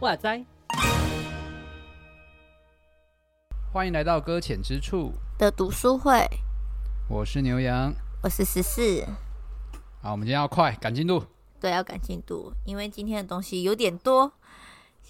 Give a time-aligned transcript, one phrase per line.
[0.00, 0.44] 哇塞！
[3.72, 6.28] 欢迎来到搁浅之处的读书会。
[7.08, 9.06] 我是牛羊，我是十四。
[10.02, 11.22] 好，我们今天要快，赶进度。
[11.60, 14.32] 对，要赶进度，因为今天的东西有点多，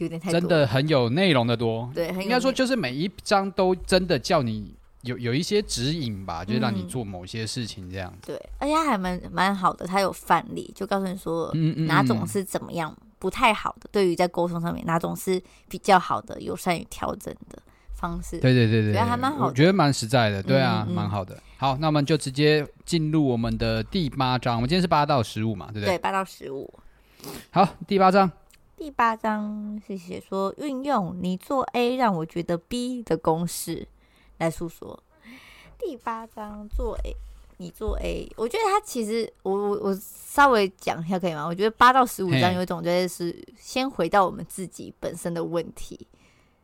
[0.01, 1.91] 有点太，真的很有内容的多。
[1.95, 8.13] 对，应该说就是每一章都真的叫你有有一些指引吧，就是让你做某些事情这样。
[8.13, 12.97] 嗯、对，而且还蛮蛮好的，他有范例，就告诉你说，嗯嗯，哪种是怎么样。
[13.19, 18.39] 不太好的，对于在沟通上面，哪种是比较好的，友善于调整的方式？
[18.41, 21.39] 对对对对，觉得还蛮好的，我觉得蛮实在的，对啊，蛮、嗯嗯、好的。
[21.59, 24.57] 好，那我们就直接进入我们的第八章。
[24.57, 25.97] 我们今天是八到十五嘛，对不对？
[25.97, 26.73] 对，八到十五。
[27.51, 28.33] 好，第八章。
[28.81, 33.87] 第八章是写说运用你做 A 让我觉得 B 的公式
[34.39, 34.99] 来诉说。
[35.79, 37.15] 第八章做 A。
[37.59, 41.45] 你做 A，我觉得他其实我我我稍微讲一下可以吗？
[41.47, 46.07] 我觉得八到十五章有一种就是先回到我们自己本身的问题。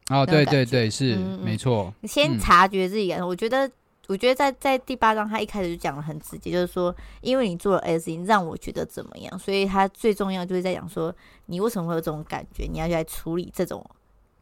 [0.08, 1.92] 哦，对对对，是、嗯、没错。
[2.04, 3.28] 先察觉自己感受、嗯。
[3.28, 3.70] 我觉得，
[4.08, 11.14] 我觉得在在第八章他一开始就讲的很直接，就是说，因为你做了情让我觉得怎么样，所以他最重要就是在讲说，
[11.46, 12.66] 你为什么会有这种感觉？
[12.70, 13.84] 你要去来处理这种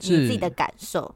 [0.00, 1.14] 你自己的感受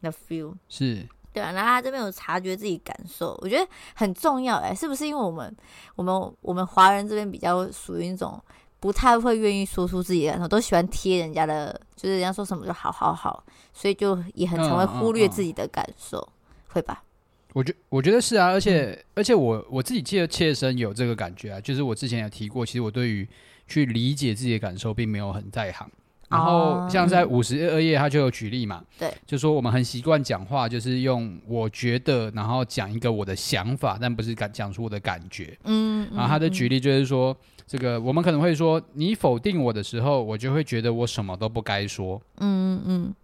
[0.00, 1.06] 的 feel 是。
[1.32, 5.06] 对啊，然后他这边有察觉自己感受，我觉得很重要哎，是不是？
[5.06, 5.56] 因为我们
[5.94, 8.42] 我们我们华人这边比较属于那种
[8.80, 17.04] 不太会愿意说出自己的感受，都喜欢贴人家的，就是人家说什么就好好好，所以就也很常会忽略自己的感受，嗯嗯嗯、会吧？
[17.52, 23.28] 我觉我觉得是啊，而且、嗯、而且我我自己切切身有这个感觉啊，就是我之前也提过，其实我对于
[23.66, 25.90] 去理解自己的感受并没有很在行。
[26.28, 35.58] 然后像在五十二页，他就有举例嘛，对，就说我们很习惯讲话，就是用我觉得，然后讲一个我的想法，但不是敢讲出我的感觉。
[35.64, 37.36] 嗯，然后他的举例就是说，
[37.66, 42.22] 这个我们可能会说，你否定我的时候，我就会觉得我什么都不该说。
[42.38, 43.14] 嗯嗯，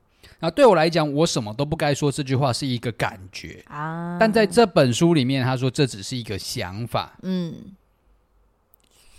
[0.40, 7.18] 那对我来讲，我什么都不该说这句话是一个感觉啊，但在这本书里面，他说这只是一个想法。
[7.22, 7.54] 嗯，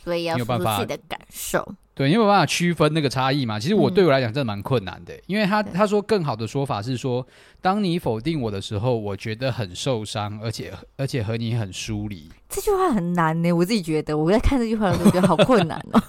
[0.03, 1.73] 所以要有办法自己的感受。
[1.95, 3.59] 对，你有没有办法区分那个差异嘛？
[3.59, 7.25] 其实我对我来讲真的蛮困难的，嗯，因为他他说更好的说法是说，
[7.59, 12.29] 当你否定我的时候，我觉得很受伤，而且而且和你很疏离。
[12.47, 16.03] 这句话很难呢，我自己觉得，我在看这句话的时候觉得好困难哦。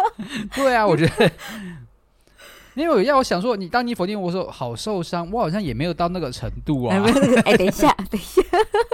[0.56, 1.30] 对啊，我觉得。
[2.74, 6.96] 因为要我想说，你当你否定我说好受伤，我好像也没有到那个程度啊。
[6.96, 8.42] 哎、欸欸，等一下， 等一下，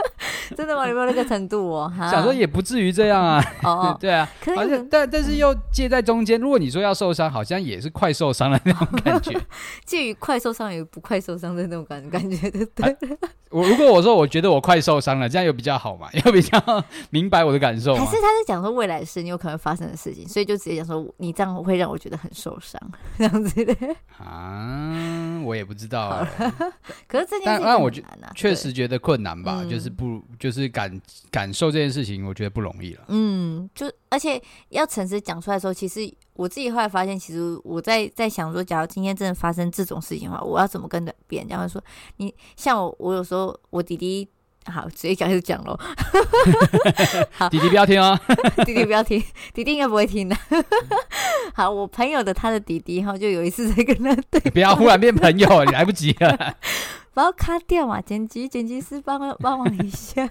[0.56, 0.86] 真的吗？
[0.86, 1.92] 有没有那个程度哦？
[2.10, 3.42] 想说也不至于这样啊。
[3.62, 6.40] 哦， 对啊，可好像但但是又介在中间。
[6.40, 9.38] 如果你说要受伤，好像也是快受伤的那种感觉，
[9.84, 13.18] 介于快受伤与不快受伤的那种感感觉，对不对？
[13.50, 17.94] 我如果我说我觉得我快受伤了，这样又比较好嘛，又比较明白我的感受。
[17.94, 22.80] 还是他是讲说未来事，你有可能发生的事情，所以就直接讲说你这样会让我觉得很受伤，
[23.18, 23.69] 这样子。
[24.18, 26.26] 啊，我也不知道。
[27.08, 28.02] 可是这件事情，但让我觉
[28.34, 31.00] 确实觉得困难吧，就是不就是感
[31.30, 33.04] 感受这件事情，我觉得不容易了。
[33.08, 41.68] 嗯，就而且要诚实讲出来的时候，其实我自己后来发现，其实我在在想说，假如今天真的发生这种事情的话，我要怎么跟别人讲？
[41.68, 41.82] 说
[42.16, 44.28] 你像我，我有时候我弟弟。
[44.66, 45.78] 好，直接讲就讲喽。
[47.32, 48.18] 好弟弟不要听哦，
[48.64, 49.22] 弟弟不要听，
[49.54, 50.36] 弟弟应该不会听的。
[51.54, 56.54] 好，我朋友的他的弟弟哈，就有一次在跟他对，不要忽然变朋友，你来不及了。
[57.12, 60.28] 不要卡掉嘛，剪辑剪辑师帮帮忙一下。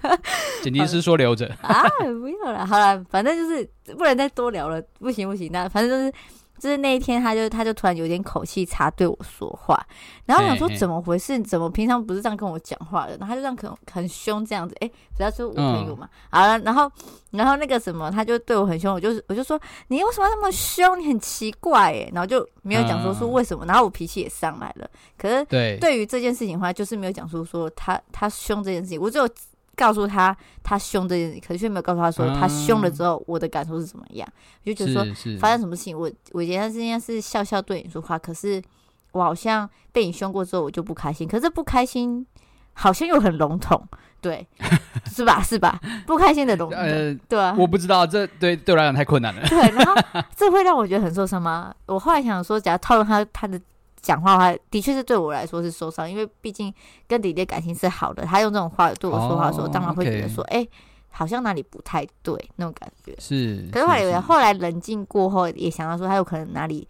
[0.62, 6.14] 剪辑师说留着啊，不要了，好了，反正就是不能再多聊了，不行不行，那反正就是。
[6.60, 9.82] 就是那一天，他就他就突然有点口气差对我说话，
[10.26, 11.34] 然后我想说怎么回事？
[11.34, 13.18] 嘿嘿怎么平常不是这样跟我讲话的？
[13.18, 16.92] 然后他就这样很很凶这样子，哎、欸，不要说我朋友嘛，嗯、好了，然后
[17.32, 21.00] 然后那个什么，他就对我很凶，我就我就说你为什么那么凶？
[21.00, 24.90] 你很奇怪哎，然后就没有讲说说为什么，然后我脾气也上来了。
[25.18, 29.28] 可是对对于这件事情的话，就是没有讲出说他他凶这件事情，我只有。
[29.80, 34.28] 告诉他他凶这件事，可是却没有告诉他说他凶了之后我的感受是怎么样。
[34.30, 38.62] 嗯、我就觉得说发生什么事情，我我觉得今天是笑笑对你说话，可是
[39.14, 42.28] 我好像被你凶过之后我就不开心，可是不开心
[42.74, 43.82] 好像又很笼统，
[44.20, 44.46] 对，
[45.10, 45.42] 是吧？
[45.42, 45.80] 是吧？
[46.06, 49.48] 不开心的笼统，呃，对啊，我不知道，这对对我来讲太困难了。
[49.48, 49.96] 对，然后
[50.36, 51.74] 这会让我觉得很受伤吗？
[51.86, 53.60] 我后来想说，假如套用他他的。
[54.02, 56.74] 讲话的话，的确是对我来说是受伤，因为毕竟
[57.08, 58.26] 跟弟弟感情是好的。
[58.26, 60.68] 他用这种话对我说话的时候，当然会觉得说，哎、oh,
[61.10, 63.16] 好像哪里不太对那种感觉。
[63.20, 66.88] 是，可是后来后来冷静过后，也想到说，他有可能哪里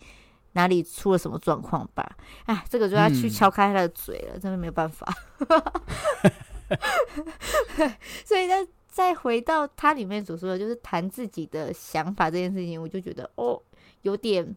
[0.54, 2.18] 哪里出了什么状况吧。
[2.46, 5.08] 哎，这个就要去敲开他的嘴了，嗯、真的没有办法。
[8.26, 8.54] 所以呢，
[8.88, 13.60] 再回到他里面所说的，就是谈自己的想法这件事情，我就觉得哦，
[14.04, 14.56] 有点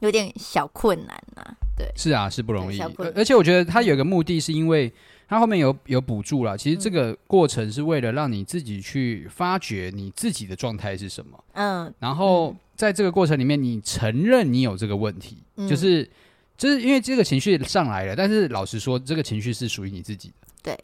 [0.00, 1.56] 有点小困难呐、啊。
[1.80, 2.80] 对，是啊，是不容易。
[3.14, 4.92] 而且我觉得他有一个目的是因为。
[5.30, 16.02] 他后面有有补助了，其实这个过程是为了让你自己去发掘你自己的状态是什么，嗯，然后在这个过程里面，你承认你有这个问题，嗯、就是
[16.58, 20.34] 就是因为这个情绪上来了，但是老实说，这个情绪是属于你自己的，
[20.64, 20.76] 对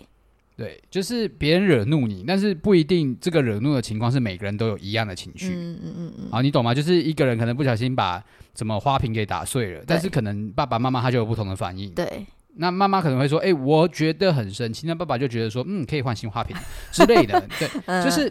[0.56, 6.72] 对，就是别人惹怒你，但是不一定这个惹怒的情况是每个人都有一样的情绪，嗯嗯嗯嗯，啊，你懂吗？
[6.72, 8.22] 就是一个人可能不小心把
[8.54, 12.26] 什么花瓶给打碎了，但是可能爸爸妈妈他就有不同的反应，对。
[12.58, 16.56] 那妈妈可能会说：“哎、欸，我觉得很生气。”那爸爸就觉得说：“嗯，可以换新花瓶
[16.90, 17.38] 之类的。
[17.60, 18.30] ”对，就是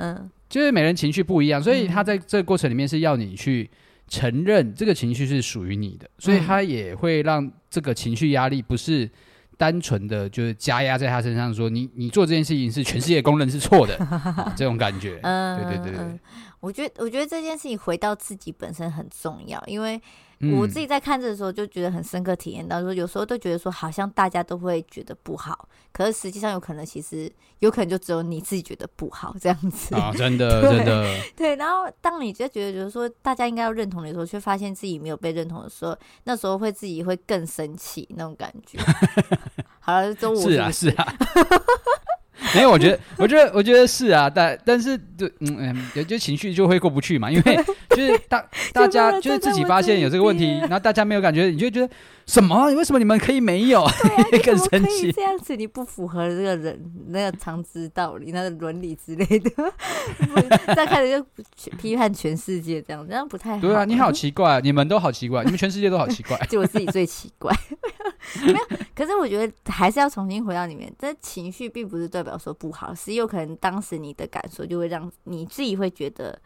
[0.49, 3.69] 就是每人情绪不一样，所以他在这个过程里面是要你去
[4.07, 9.07] 承认这个情绪是属于你的，所以他也会让这个情绪压力不是
[9.57, 15.19] 单纯的就是加压在他身上，说你你做这件事情是全世界公认是错的、啊、 这种感觉。
[15.23, 16.19] 嗯，对对对对。
[16.59, 20.01] 我觉得我觉得这件事情回到自己本身很重要，因为。
[20.57, 31.05] 我自己在看这的时候就觉得很深刻，体验到说有时候都觉得说好像大家都会觉得不好，可是实际上有可能其实有可能就只有你自己觉得不好这样子啊， 真的真的
[31.35, 31.55] 对。
[31.55, 38.77] 然后当你就觉得就是说大家应该要认同你的时候，却发现自己没有被认同的时候，那时候会自己会更生气那种感觉。
[39.79, 41.15] 好了，周五是啊是啊。
[42.53, 47.59] 没有，我觉得，我觉得，我觉得是啊，但但是就嗯嗯，就情绪就会过不去嘛，因为
[47.91, 51.93] 就是大 大家就是自己发现有这个问题，然后大家没有感觉，你就觉得
[52.25, 52.65] 什么？
[52.73, 53.85] 为什么你们可以没有？
[54.31, 55.11] 对啊，更生气。
[55.11, 59.51] 这样子你不符合这个人那个常识道理、那个伦理之类的，
[60.75, 61.25] 再开始就
[61.77, 63.61] 批判全世界，这样这样不太好。
[63.61, 67.55] 对啊，你好奇怪，你们都好奇怪，你们全世界都好奇怪，就我自己最奇怪。
[68.45, 68.59] 没有，
[68.95, 70.93] 可是我觉得还是要重新回到里面。
[70.97, 76.39] 这情绪并不是代表说不好，是有可能当时你的感受就会让你自己会觉得，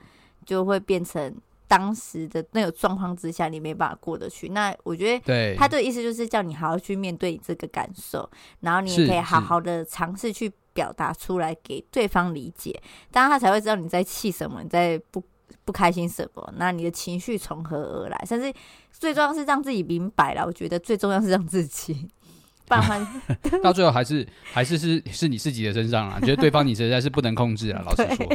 [0.46, 1.36] 就会变成
[1.68, 4.50] 当时的那个状况之下，你没办法过得去。
[4.50, 8.30] 那我觉得，对他的意思就是叫你好好去面对这个感受，
[8.62, 12.82] 然后你也可以好好的尝试去表达出来给对方理解，
[13.12, 15.24] 当然他才会知道你在气什么，你在不。
[15.70, 16.54] 不开心什么？
[16.58, 18.20] 那你的情绪从何而来？
[18.26, 18.52] 甚至
[18.92, 20.44] 最重要是让自己明白了。
[20.44, 22.08] 我觉得最重要是让自己，
[22.66, 23.08] 不然
[23.62, 26.20] 到最后还是还是是是你自己的身上啊！
[26.26, 27.84] 觉得对方你实在是不能控制啊。
[27.86, 28.28] 老实说，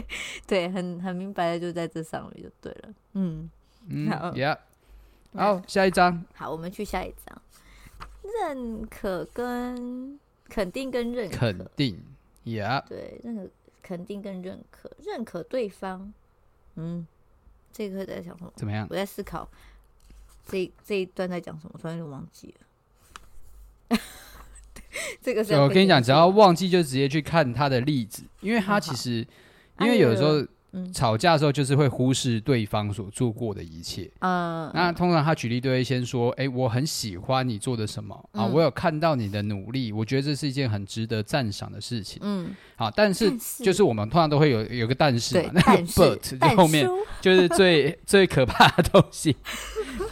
[0.46, 2.94] 对，很很明白的就在这上面就对了。
[3.14, 3.50] 嗯
[3.88, 4.58] 嗯，Yeah，
[5.34, 6.24] 好，下一张。
[6.36, 7.42] 好，我们去下一张。
[8.22, 12.00] 认可跟肯定跟认可，肯定
[12.44, 13.50] ，Yeah，对，认可
[13.82, 16.14] 肯定跟认可，认可对方，
[16.76, 17.04] 嗯。
[17.74, 18.52] 这个在讲什么？
[18.56, 18.86] 怎么样？
[18.88, 19.46] 我在思考
[20.46, 22.54] 这这一段在讲什么，突然就忘记
[23.90, 23.98] 了。
[25.20, 29.26] 这个是我跟你讲，只要忘记就直接去看他的例子，因为他其实，
[29.80, 30.46] 因为有时候。
[30.92, 34.10] 吵架的时候，就是会忽视对方所做过的一切。
[34.20, 43.32] 嗯，那通常他举例都会先说：“哎、欸，我很喜欢你做的什么、嗯、啊，我有看到你的努力，我觉得这是一件很值得赞赏的事情。”嗯，好，但是
[43.62, 46.88] 就是我们通常都会有有个但是嘛，那个 but 就后面
[47.20, 49.36] 就是最 最可怕的东西。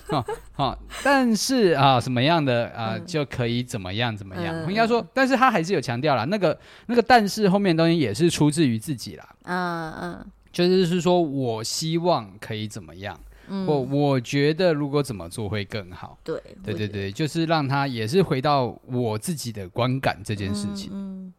[0.08, 4.54] 好， 好，但是啊，什么样的啊就可以怎么样怎么样？
[4.54, 9.28] 嗯、应该说，但是他还是有强调啦，那个那个但是后面的东西也是出自于自己啦。
[9.44, 10.26] 嗯嗯。
[10.52, 13.18] 就是是说，我希望可以怎么样，
[13.48, 16.18] 嗯、或我觉得如果怎么做会更好。
[16.22, 21.32] 对，对对对，就是让他也是回到我自己的观感这件事情。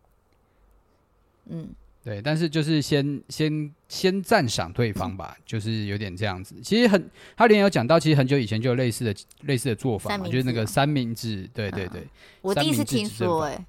[1.50, 1.70] 嗯，
[2.04, 6.56] 对，但是就是先先先赞赏对方吧，嗯、 就是有点这样子。
[6.64, 11.48] 其实很，他连有讲到，其实很久以前就有类似的类似的做法嘛，就是那个三明治。
[11.54, 12.10] 对对对，嗯、
[12.42, 13.66] 我第一次听说、欸，哎。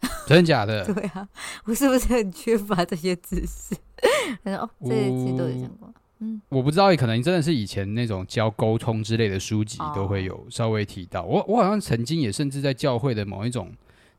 [0.26, 0.84] 真的假的？
[0.92, 1.28] 对啊，
[1.64, 3.76] 我是不是很缺乏这些知识？
[4.44, 11.22] 他说：“哦，这些其实都有讲过。”嗯，我不知道，可能真的是以前那种教沟通之类的书籍都会有稍微提到。
[11.22, 13.70] 哦、我我好像曾经也甚至在教会的某一种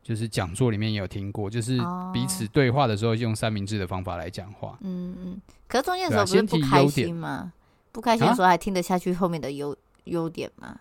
[0.04, 1.80] 就是讲座里面也有听过，就是
[2.14, 4.78] 彼此对话的时候用三明治的方法来讲话。
[4.82, 7.52] 嗯嗯，可是中间的时候不是不开心吗？
[7.92, 10.80] 不开心的时候还听得下去后面的优优、啊、点吗？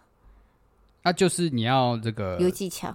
[1.02, 2.94] 那、啊、就是你要这个有技巧。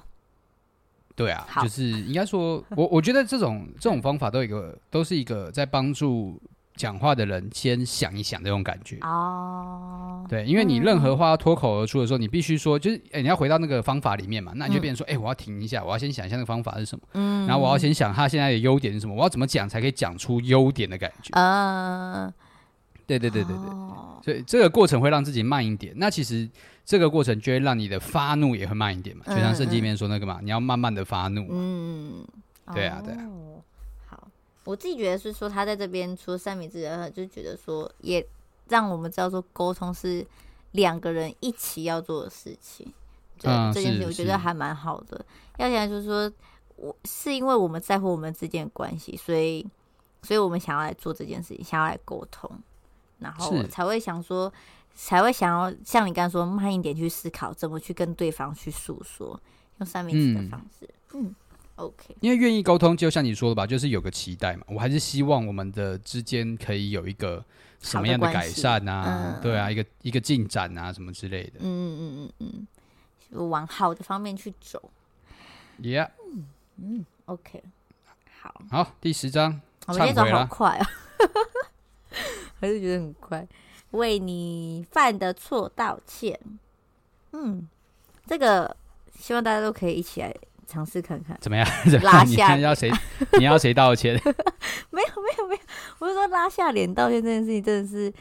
[1.15, 6.41] 对啊，就是应该说，我我觉得这种这种方法都有一个，都是一个在帮助
[6.75, 8.97] 讲话的人先想一想这种感觉。
[9.01, 10.25] 哦。
[10.29, 21.37] 对，因为你任何话要脱口而出的时候，你必须说，就是哎，你要回到那个方法里面嘛，那你就变成说，哎、嗯，我要停一下，我要先想一下那个方法是什么，嗯，然后我要先想他现在的优点是什么，我要怎么讲才可以讲出优点的感觉。
[21.37, 22.31] 啊？
[23.19, 23.69] 对对对对
[24.23, 25.93] 对，所以这个过程会让自己慢一点。
[25.95, 26.49] 那其实
[26.85, 31.47] 这个过程就会让你的发怒也会慢一点嘛，就像圣经里面说那个嘛，你要慢慢的发怒。
[31.49, 32.25] 嗯，
[32.73, 33.27] 对啊，对啊。
[34.07, 34.27] 好，
[34.63, 38.25] 我自己觉得是说他在这边除了三明治，就觉得说也
[38.67, 40.25] 让我们知道说沟通是
[40.71, 42.85] 两个人一起要做的事情。
[43.39, 45.25] 对，这件事我觉得还蛮好的。
[45.57, 46.31] 要讲就是说，
[46.75, 49.65] 我是因为我们在乎我们之间的关系，所以。
[50.23, 52.47] 所以我们想要来做这件事情，想要来沟通，
[53.21, 54.51] 然后才会想说，
[54.93, 59.39] 才会想要像你刚刚说，慢一点去思考，怎么去跟对方去诉说，
[59.77, 60.89] 用三明治的方式。
[61.13, 61.35] 嗯，嗯
[61.75, 62.15] ，OK。
[62.19, 64.63] 因为愿意沟通，就像你说的吧，就是有个期待嘛。
[64.67, 67.43] 我还是希望我们的之间可以有一个
[67.79, 69.39] 什么样的改善啊？
[69.41, 71.59] 对啊，一个一个进展啊，什么之类的。
[71.59, 72.67] 嗯嗯嗯嗯
[73.29, 74.91] 嗯，往好的方面去走。
[75.79, 76.09] Yeah。
[76.33, 76.47] 嗯
[76.77, 77.63] 嗯，OK。
[78.41, 78.61] 好。
[78.69, 79.61] 好，第十章。
[79.87, 80.87] 我们今天走好快啊，
[82.61, 83.45] 还是觉得很快。
[83.91, 86.39] 为你犯的错道歉。
[87.33, 87.67] 嗯，
[88.25, 88.73] 这个
[89.19, 90.33] 希望大家都可以一起来
[90.65, 91.37] 尝试看看。
[91.41, 91.67] 怎么样？
[92.01, 92.89] 拉下你要谁？
[93.37, 94.15] 你要谁道歉？
[94.91, 95.61] 没有没有没有，
[95.99, 98.13] 我是说拉下脸道歉这件事情，真的是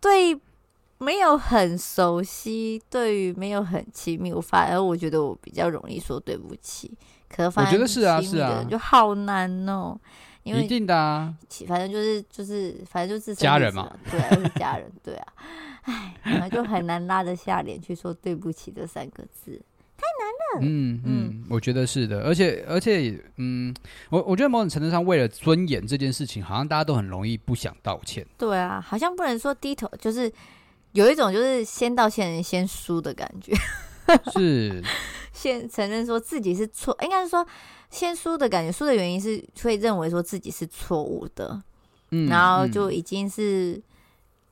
[0.00, 0.36] 对
[0.98, 6.92] 没有很熟悉，对于没有很亲密，我反而我觉得我比较容易说对不起。
[7.28, 9.96] 可是我觉得是啊是啊，就好难哦。
[10.44, 11.34] 因为一定的啊，
[11.66, 15.32] 反正就是就是，反正就是家人嘛，对啊，是家人，对啊，
[15.82, 19.60] 哎，然后就很难拉得下脸去说对不起这三个字，
[19.96, 20.68] 太难了。
[20.68, 23.74] 嗯嗯，我觉得是的，而且而且，嗯，
[24.10, 28.24] 我我觉得某种程度上，为了尊严这件事情，好像大家都很容易不想道歉。
[28.38, 30.30] 对啊，好像不能说低头，就是
[30.92, 33.52] 有一种就是先道歉人先输的感觉，
[34.32, 34.82] 是
[35.34, 37.46] 先承认说自己是错，应该是说。
[37.90, 41.62] 先输的感觉，输的原因是会认为说自己是错误的，
[42.10, 43.82] 嗯，然后就已经是、嗯、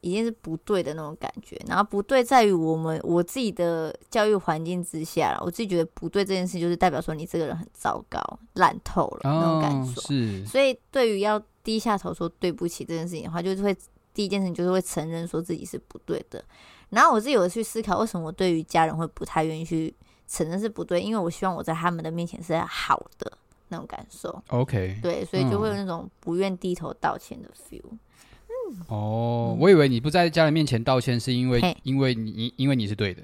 [0.02, 8.20] 已经是不对的那种感觉，然后不对在于我们我自己的教育环境之下，我自己觉得不对这件事，就是代表说你这个人很糟糕、
[8.52, 10.00] 烂透了那种感受。
[10.00, 13.76] 哦、是，所以对于要低下头说对不起这件事情的话，就是会
[14.14, 16.44] 第一件事情就是会承认说自己是不对的。
[16.90, 19.92] 然后我自己有去思考，为什么我对于家人会不太愿意去。
[20.28, 23.32] 承认是不对，因为我希望我在他们的面前是好的
[23.68, 24.42] 那种感受。
[24.48, 27.82] OK，对，所以就会有那种不愿低头道歉的 feel。
[27.90, 33.22] 嗯，哦，我以为你不在家人面前道歉，是因为因为你因为你是对的，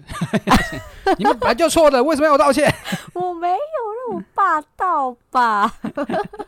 [1.18, 2.72] 你们本来就错的，为什么要我道歉？
[3.14, 5.78] 我没有让我霸道吧。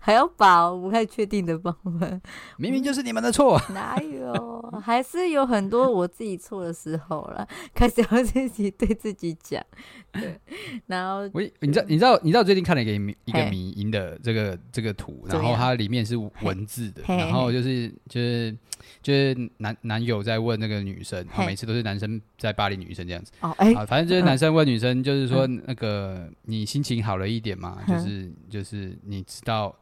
[0.02, 2.20] 还要把我不太确定的部分，
[2.56, 3.60] 明明就是你们的错。
[3.74, 4.80] 哪有？
[4.82, 9.62] 还是有很多我自己错的时候了， 开始要自己对自己讲。
[10.10, 10.40] 对，
[10.86, 18.56] 然后我你知道你知道你知道最近看了一个一个迷因的这个这个图，然后它里面是文字的，然后就是就是
[19.02, 23.32] 就是男男友在问那个女生，每次都是男生在霸凌女生这样子。
[23.40, 27.78] 哦，哎，反正就是男生问女生，就是说那个你心情好了一点嘛？
[27.86, 29.76] 就是就是你知道。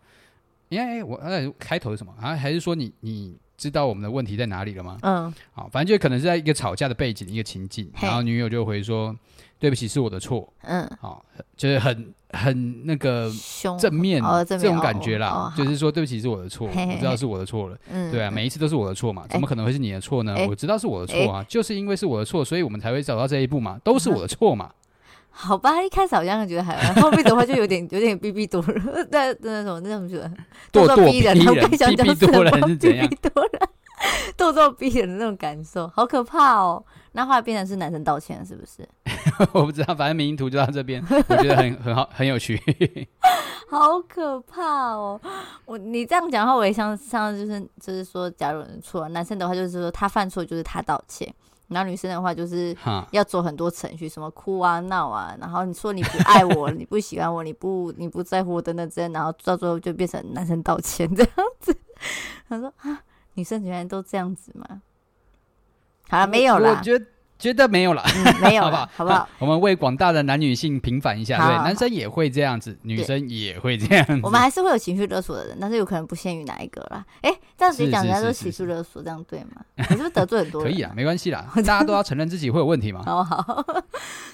[0.69, 2.37] 因为我呃开头是什么啊？
[2.37, 4.99] 还是说你你知道我们的问题在哪里了吗？
[5.03, 9.17] 嗯，好，反正就可能是在一个吵架的背景一个情境，然后女友就回说
[9.59, 11.25] ：“对不起，是我的错。”嗯，好，
[11.57, 13.31] 就是很很那个
[13.81, 17.77] 正面这种感觉啦，就是说对不起是我的错，我知道是我的错了。
[17.91, 20.37] 嗯，对啊，每一次都是我的错嘛，怎么可能会是你的错呢？
[20.49, 24.71] 我知道是我的错啊，就是因为是我的错，所以我们才会走到这一步嘛，都是我的错嘛。
[25.41, 30.29] 好吧，一开始好像觉得还好，后面的话就有点 有点逼逼多人，那那种那种觉得
[30.73, 33.69] 咄咄逼人，然后更想讲是咄咄逼逼多人，
[34.37, 36.85] 咄咄逼人的那种感受，好可怕哦。
[37.13, 38.87] 那后来变成是男生道歉，是不是？
[39.53, 42.61] 我不知道，反正迷因图就到这边，我觉得很很好， 很有趣。
[43.71, 45.21] 好可怕哦！
[45.67, 51.33] 我你这样讲的话，我也像像就是就是说，假如人错，男生的话就是说他犯错就是他道歉。
[51.69, 52.77] 然后女生的话就是
[53.11, 61.77] 要做很多程序，什么哭啊闹啊，然后你说你不爱我，你不喜欢我，你不你不在乎我等等之类，然后到最后就变成男生道歉这样子。
[62.49, 63.03] 他说啊，
[63.35, 64.83] 女生原来都这样子吗？
[66.09, 66.81] 好了，没有了。
[66.83, 67.05] 觉得
[67.71, 68.03] 没有了，
[68.43, 69.29] 没有了， 好不好？
[69.39, 74.21] 我们为广大的男女性平反一下，对，男生也会这样子，女生也会这样子。
[74.23, 77.05] 我们还是会有情绪勒索的人，但是有可能不限于哪一个啦。
[77.23, 79.63] 哎，这样子讲，人家都情绪勒索，这样对吗？
[79.77, 80.73] 你 是不是得罪很多人？
[80.73, 83.03] 可以啊，没关系啦，大家都要承认自己会有问题嘛。
[83.05, 83.65] 好 好，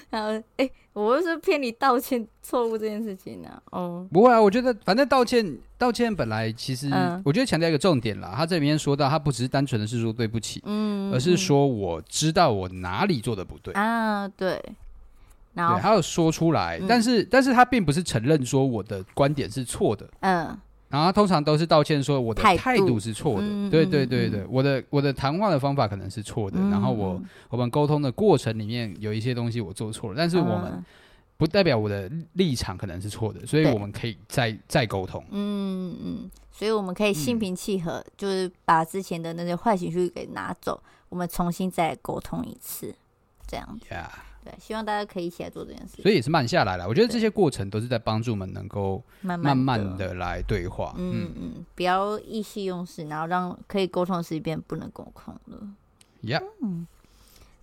[0.09, 0.69] 然后哎。
[0.95, 3.61] 我是骗你道歉错误这件事情呢、啊？
[3.71, 8.33] 哦，不会啊，我觉得反正道歉道歉本来其实，嗯、我觉得强调一个重点啦。
[8.33, 13.73] 他这里面说到，他不只是单纯的是说对不起，嗯，而是说我知道我哪里做的不对。
[13.73, 14.63] 啊，对，
[15.53, 20.57] 然后对，他有说出来，嗯、但是但是他并不是承认说我的观点是错的，嗯，
[20.95, 22.99] 然后通常都是道歉说我的态度。
[22.99, 30.83] 是错的，嗯、对对对对，我的我的谈话的方法可能是错的，嗯、然后我我们沟通的过程里面有一些东西我做错了，但是我们
[31.37, 35.23] 不代表我的立场可能是错的，所以我们可以再再沟通。
[35.31, 42.95] 嗯嗯，所以我们可以心平气和，嗯、就是把之前的那些坏情绪给拿走，我们重新再沟通一次，
[43.45, 43.77] 这样。
[43.79, 43.85] 子。
[43.93, 44.07] Yeah.
[44.45, 46.03] 对，希望大家可以一起来做这件事。
[46.03, 46.87] 所以也是慢下来了。
[46.87, 50.93] 我觉得这些过程都是在帮助我们能够慢慢的来对话。
[50.97, 55.67] 嗯嗯，不要意气用事，然后让可以沟通的事情变不能沟通了。
[56.21, 56.87] 呀 Yeah.、嗯，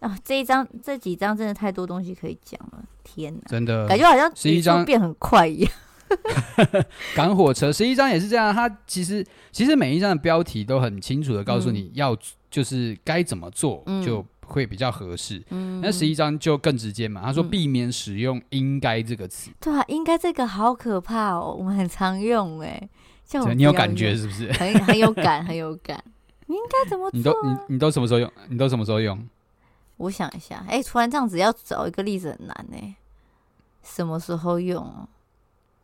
[0.00, 5.72] 啊，这一张这几张真的太多东西可以讲了，天哪，真的感觉好像十一张变很快一样。
[7.14, 12.16] 赶火车十一张也是这样，它其实其实每一张的标题都很清楚的告诉你要
[12.50, 14.26] 就是该怎么做、嗯、就。
[14.52, 17.22] 会比较合适，嗯，那十一章就更直接嘛。
[17.24, 22.88] 他说避免使用“应该”这个词，对啊，“应该”这个好可怕哦，我们很常用哎，
[23.56, 24.52] 你有感觉是不是？
[24.52, 26.04] 很很有感，很有感。
[26.46, 27.16] 你应该怎么做？
[27.16, 28.30] 你都你你都什么时候用？
[28.48, 29.18] 你都什么时候用？
[29.96, 32.96] 我想一下，哎，突然这样子要找一个例子很难呢。
[33.82, 35.08] 什么时候用？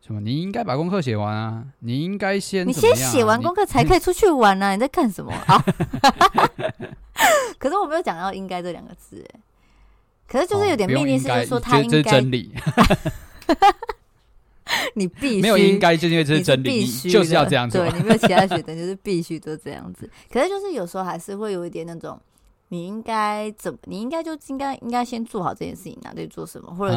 [0.08, 0.20] 什么？
[0.20, 1.62] 你应该把功课写完啊！
[1.80, 2.66] 你应该先……
[2.66, 4.72] 你先写完功课才可以出去玩啊！
[4.72, 5.62] 你在干什么啊？
[7.58, 9.40] 可是我没有讲到“应该”这两个字，哎，
[10.26, 11.90] 可是就是有点命令式，就是说他应该。
[11.90, 12.50] 这是真理。
[14.94, 17.84] 你必须没有应该，就因为这是真理，必须就是要这样做。
[17.84, 20.08] 对，你没有其他选择，就是必须都这样子。
[20.30, 22.18] 可是就是有时候还是会有一点那种，
[22.68, 23.78] 你应该怎么？
[23.84, 26.94] 你应该就应该应该先做好这件事情，拿对做什么，或者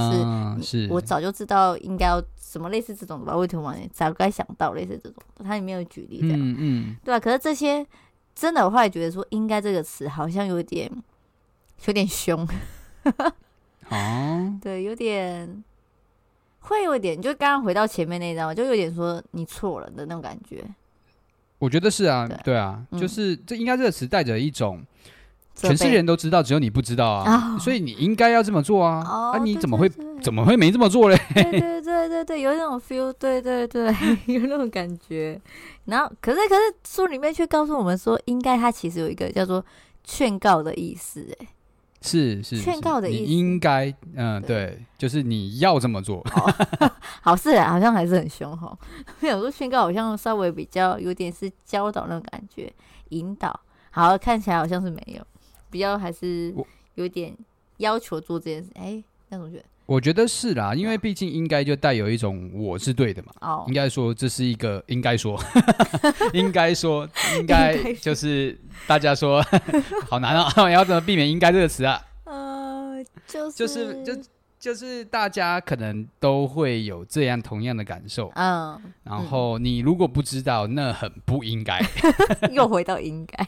[0.60, 3.36] 是是我早就知道应该要什么类似这种的吧？
[3.36, 5.24] 为什么早该想到类似这种？
[5.44, 7.20] 它里面有举例这样，嗯嗯，对啊。
[7.20, 7.86] 可是这些。
[8.34, 10.90] 真的，我会觉得说“应该”这个词好像有点
[11.86, 12.48] 有点凶，
[13.90, 15.62] 哦， 对，有点
[16.62, 20.64] 会有点，就刚刚回到前面那一张，就有点说你错了的那种感觉。
[21.60, 24.82] 我觉得是啊，对，对啊，嗯、就是这“应该”这个词带着一种
[25.54, 29.90] 全世界人都知道，只有你不知道啊，哦、所以你应该要这么做啊，哦、啊，你怎么会
[30.22, 31.20] 怎么会没这么做嘞？
[31.36, 33.86] 对对对对对，有那种 feel，对对对，
[34.26, 35.40] 有那种感觉。
[35.86, 39.64] 然后，可是，可是书里面却告诉我们说，应该它其实有一个叫做
[40.04, 41.48] 劝告的意思，哎，
[42.02, 46.20] 是是劝告的意思，应该，嗯，对，对，就是你要这么做。
[46.34, 46.90] 哦、
[47.22, 48.76] 好是啊，好像还是很凶哈。
[49.22, 52.72] 有时候劝告好像稍微比较有点是教导那种感觉，
[53.10, 53.60] 引导。
[53.94, 55.22] 好，看起来好像是没有，
[55.72, 56.54] 比较还是
[56.96, 57.36] 有点
[57.78, 58.70] 要求做这件事。
[58.76, 59.64] 哎，那种觉得。
[59.88, 63.34] 我觉得是啦，因为毕竟应该就带有一种我是对的嘛。
[63.42, 65.38] 哦，应该说这是一个应该说，
[66.34, 68.58] 应该说，应该就是
[68.88, 69.44] 大家说
[70.08, 72.02] 好难啊， 要怎么避免“应该”这个词啊？
[72.26, 74.22] 呃，就是就是就。
[74.62, 81.82] 就是大家可能都会有这样同样的感受，嗯，然后你如果不知道，那很不应该，
[82.54, 83.48] 又回到应该，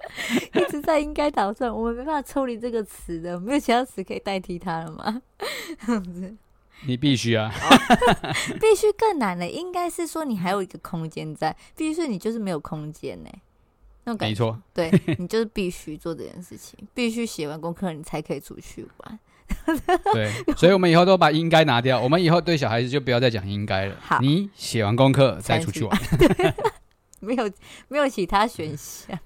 [0.58, 5.22] 一直在应该打算，我们没办法抽离这个词的，没有其他词可以代替它了吗？
[6.88, 7.52] 你必须啊，
[8.58, 13.28] 必须更难的，应该是说你还有一个空间在，必须是你就是没有空间呢，
[14.04, 19.18] 那种感觉，没错，对，你就是必须做这件事情，必须写完功课你才可以出去玩。
[20.12, 22.00] 对，所以我们以后都把应该拿掉。
[22.00, 23.96] 我们以后对小孩子就不要再讲应该了。
[24.00, 25.98] 好，你写完功课再出去玩，
[27.20, 27.50] 没有
[27.88, 29.18] 没有其他选项。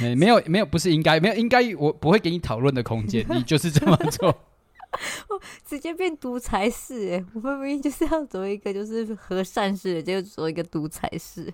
[0.00, 3.26] 没没有没有不是应该没有应该，我不会给你讨论的空间。
[3.28, 4.34] 你就是这么做，
[5.66, 7.10] 直接变独裁式。
[7.12, 11.52] 哎，我们明明就是要做一个就是和善式的，结果做一个独裁式。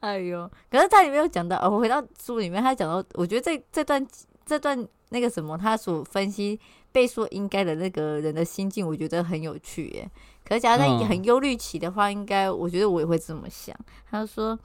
[0.00, 4.04] 哎呦，可是他里面有讲到，我回到书里面，他讲到，我觉得这这段
[4.44, 4.88] 这段。
[5.12, 6.58] 那个什么，他所分析
[6.90, 10.10] 被说应该的那个人的心境，我觉得很有趣耶。
[10.44, 13.76] 可是假如在很忧虑期的话，应该我觉得我也会这么想。
[14.10, 14.58] 他就说，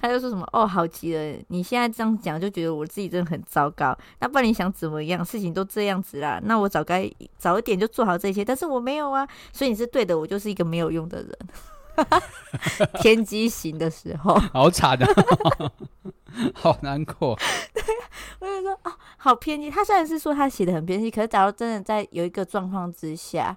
[0.00, 3.96] 他就说什么哦，好极了，你现在这样讲，就觉得我自己真的很糟糕。
[4.18, 5.24] 那不然你想怎么样？
[5.24, 9.26] 事情都这样子啦，那我早该早一点就做好这些，但是我没有啊。
[9.52, 11.38] 所以你是对的，我就是一个没有用的人。
[13.00, 15.06] 天机型的时候，好惨啊，
[16.54, 17.38] 好难过。
[17.74, 17.82] 对，
[18.40, 19.70] 我就说哦，好偏激。
[19.70, 23.56] 他虽然是说他写的很偏激，可是假如真的在有一个状况之下。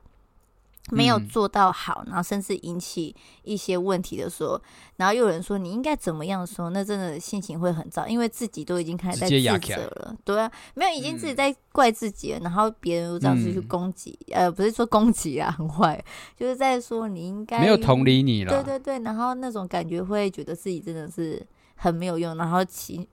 [0.91, 4.61] 没有做到好，然后甚至引起一些问题的时候，
[4.97, 10.15] 然后又有人说你应该怎么样的时候，那真的心情会很糟，因为自己都已经开始在自责了。
[10.23, 16.03] 对啊，没有已经自己在怪自己了，嗯、然后别人又这样子去攻击，嗯、呃，不是说攻击啊，很坏，
[16.37, 18.51] 就是在说你应该没有同理你了。
[18.51, 21.43] 对对对，然后那种感觉会觉得自己真的是
[21.75, 23.09] 很没有用，然后其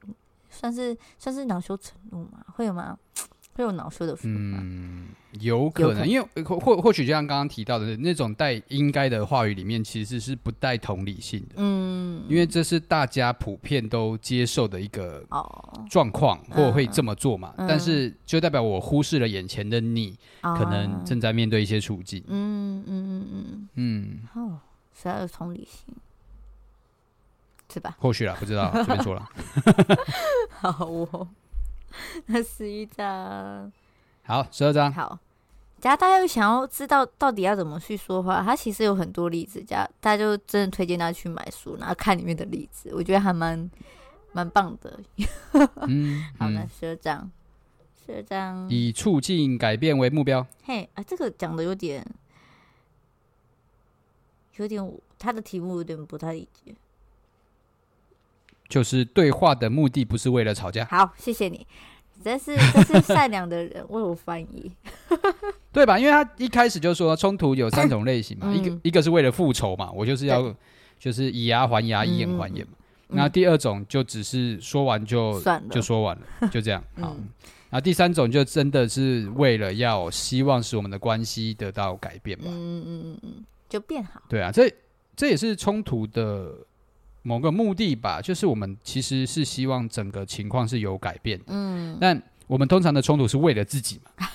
[0.50, 2.98] 算是算是恼羞成怒嘛，会有吗？
[3.55, 4.17] 会有恼羞的？
[4.23, 5.09] 嗯，
[5.41, 11.57] 有可能，因为或或或许就像刚刚提到的那种带应该的话语里面，其实是不带同理性的。
[11.57, 15.23] 嗯，因为这是大家普遍都接受的一个
[15.91, 17.55] 状况，或会这么做嘛。
[17.59, 22.25] 但是就代表我忽视了眼前的你，可能正在面对一些处境。
[22.29, 24.19] 嗯嗯嗯嗯嗯。
[24.35, 24.59] 哦，
[24.95, 25.95] 是要有同理心，
[27.73, 27.97] 是吧？
[27.99, 29.29] 或许啦，不知道，随便说了。
[30.51, 31.29] 好哦。
[32.26, 33.72] 那十一张，
[34.24, 35.18] 好，十二张，好。
[35.81, 39.61] 假如大家又想要知道到底要怎么去说话，它其实有很多例子。
[39.64, 43.68] 假如大家就真的推荐大家去买书，然后看里面的例子，我觉得还蛮
[44.31, 45.00] 蛮棒的。
[45.88, 47.28] 嗯， 好，那十二张，
[48.07, 50.46] 十二张，以促进改变为目标。
[50.62, 52.07] 嘿，啊，这个讲的有点，
[54.59, 56.72] 有点，他的题目有点不太理解。
[58.72, 60.82] 就是对话的目的不是为了吵架。
[60.87, 61.66] 好，谢谢你，
[62.24, 64.72] 这是这是善良的人 为我翻译，
[65.70, 65.98] 对吧？
[65.98, 70.54] 因为他一开始就说冲突有三种类型嘛， 嗯、一个一个是为了复仇嘛，我就是要
[70.98, 72.72] 就是以牙还牙，以眼还眼嘛。
[73.08, 76.82] 那、嗯、第二种就只是说完就算了，就说完了，就这样。
[76.98, 77.14] 好，
[77.68, 82.46] 那、嗯、第三种就真的是为了要希望使我们的关系得到改变嘛。
[82.48, 84.22] 嗯嗯嗯嗯，就变好。
[84.30, 84.72] 对啊，这
[85.14, 86.54] 这也是冲突的。
[87.22, 91.44] 某个目的吧，就是我们其实是希望整个情况是有改变的。
[91.48, 94.28] 嗯，但我们通常的冲突是为了自己嘛。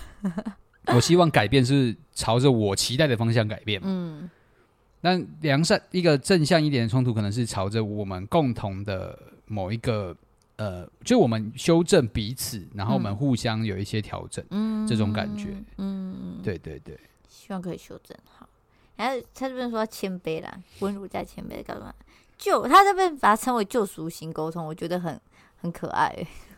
[0.95, 3.81] 我希望改变是朝着我期待的方向改变。
[3.83, 4.29] 嗯，
[5.01, 10.15] 但良善一个正向一点的冲突，可能是朝着我们共同的某一个
[10.55, 14.43] 呃，就我们修正彼此，然后我们互相有一些调整。
[14.49, 15.49] 嗯，这种感觉。
[15.77, 16.97] 嗯，对对对，
[17.27, 18.47] 希望可以修正好。
[18.95, 21.93] 然后他这边说谦卑啦，温柔加谦卑，干嘛？
[22.37, 25.19] 就他这边把它称为救赎型沟通，我觉得很
[25.61, 26.15] 很可爱。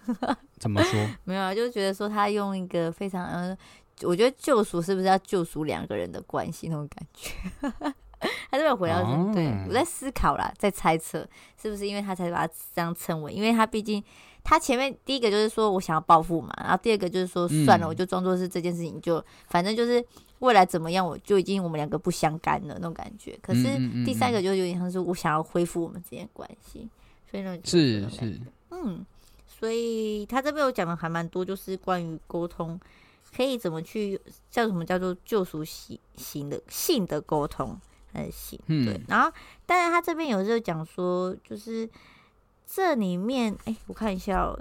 [0.59, 0.99] 怎么说？
[1.23, 3.57] 没有啊，就是觉得说他用一个非常嗯，
[4.01, 7.31] 我觉得救赎是不是要救赎两个人的关系那种感觉？
[8.51, 11.25] 他这边回到、哦、对，我在思考啦，在猜测
[11.61, 14.03] 是不是因为他才把它这样称为，因为他毕竟
[14.43, 20.03] 他前面第一个就是说我想要报复嘛，然后第二个就是说算了，嗯、我就装作是这件事情就反正就是。
[20.39, 23.37] 未来怎么样，我就已经我们两个不相干了那种感觉。
[23.41, 23.63] 可是
[24.05, 26.87] 第三个就有点像是我想要恢复我们之间关系，
[27.29, 28.39] 所以呢，是是，
[28.71, 29.05] 嗯，
[29.45, 32.79] 所以他这边有讲的还蛮多，就是关于沟通
[33.35, 37.77] 可以怎么去叫什么叫做救赎型型的性的沟通
[38.13, 39.01] 还是性，嗯、对。
[39.09, 39.29] 然后，
[39.65, 41.89] 但是他这边有时候讲说，就是
[42.65, 44.57] 这里面，哎，我看一下哦，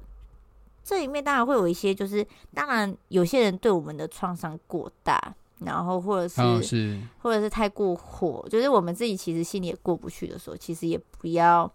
[0.82, 5.34] 这里面当然会有一些，就是当然有些人对我们的创伤过大。
[5.60, 11.70] 然后，或者是，哦、是或者是太过火，就是我们自己其实心里也过不去的时候，其实也不要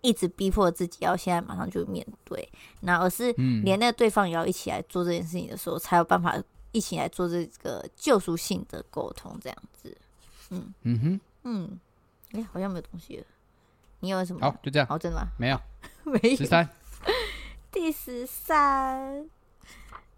[0.00, 2.48] 一直逼迫自己要现在马上就面对，
[2.80, 3.32] 那而是
[3.64, 6.36] 连那个对方也要一起来做这件事情的时候，嗯、才有办法
[6.70, 9.96] 一起来做这个救赎性的沟通，这样子。
[10.50, 11.80] 嗯嗯哼嗯，
[12.32, 13.24] 哎，好像没有东西了。
[14.00, 14.40] 你有什么？
[14.40, 14.86] 好，就这样。
[14.88, 15.28] 好，真的吗？
[15.38, 15.60] 没有，
[16.04, 16.36] 没有。
[16.36, 16.68] 十三，
[17.70, 19.28] 第十三。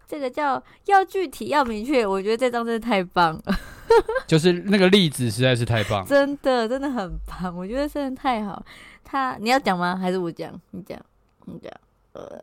[0.07, 3.59] 这个叫要具体要明确，我觉得这张真的太棒了，
[4.27, 8.63] 就是那个例子实在是太棒，真的真的很棒，我觉得真的太好。
[9.03, 9.95] 他你要讲吗？
[9.95, 10.51] 还是我讲？
[10.71, 10.99] 你讲，
[11.45, 11.71] 你讲。
[12.13, 12.41] 呃，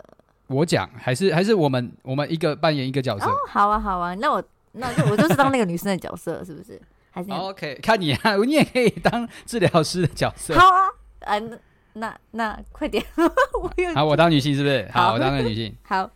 [0.48, 3.26] 我讲还是还是我们我们一个扮演一个角色？
[3.26, 6.80] 哦，好啊好啊，那我那就我就是当那个女生的角色，是不是？
[7.10, 7.78] 还是 OK？
[7.82, 10.54] 看你啊，你也可以当治疗师的角色。
[10.54, 10.88] 好啊，
[11.20, 11.58] 啊那
[11.94, 14.88] 那那快点， 我好，我当女性是不是？
[14.92, 15.74] 好，好我当个女性。
[15.82, 16.10] 好。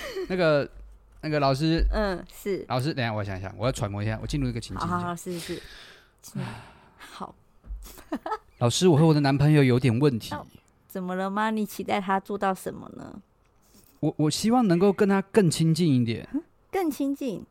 [0.28, 0.68] 那个，
[1.22, 2.92] 那个老师，嗯，是老师。
[2.92, 4.86] 等一下，我想一想，我要揣摩一下，我进入一个情境。
[4.86, 5.60] 好，好，是是
[6.22, 6.38] 是。
[6.98, 7.34] 好，
[8.58, 10.34] 老师，我和我的男朋友有点问题。
[10.86, 11.50] 怎么了吗？
[11.50, 13.20] 你期待他做到什么呢？
[14.00, 16.28] 我我希望能够跟他更亲近一点。
[16.70, 17.44] 更亲近？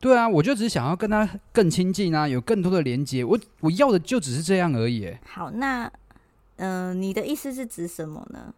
[0.00, 3.24] 对啊，我就只是想要跟他更亲近啊，有更多的连接。
[3.24, 5.16] 我我要的就只是这样而已。
[5.26, 5.86] 好，那
[6.56, 8.54] 嗯、呃，你的意思是指什么呢？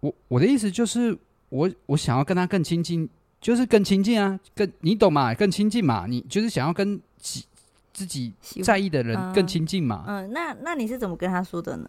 [0.00, 1.18] 我我的意思就是。
[1.48, 3.08] 我我想要跟他更亲近，
[3.40, 5.32] 就是更亲近啊，更你懂嘛？
[5.32, 7.44] 更亲近嘛，你就是想要跟自
[7.92, 8.32] 自己
[8.64, 10.04] 在意的人更亲近嘛。
[10.08, 11.88] 嗯，嗯，那那你是怎么跟他说的呢？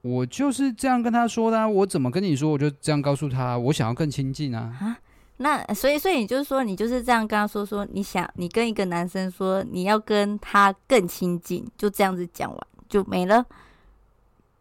[0.00, 1.68] 我就是这样跟他说的啊。
[1.68, 2.50] 我怎么跟你说？
[2.50, 4.74] 我就这样告诉他，我想要更亲近啊。
[4.80, 4.98] 啊，
[5.36, 13.44] 那所以所以你就是说，你就是这样跟他说说，你想你跟一个男生说你要跟他更亲近，就这样子讲完就没了。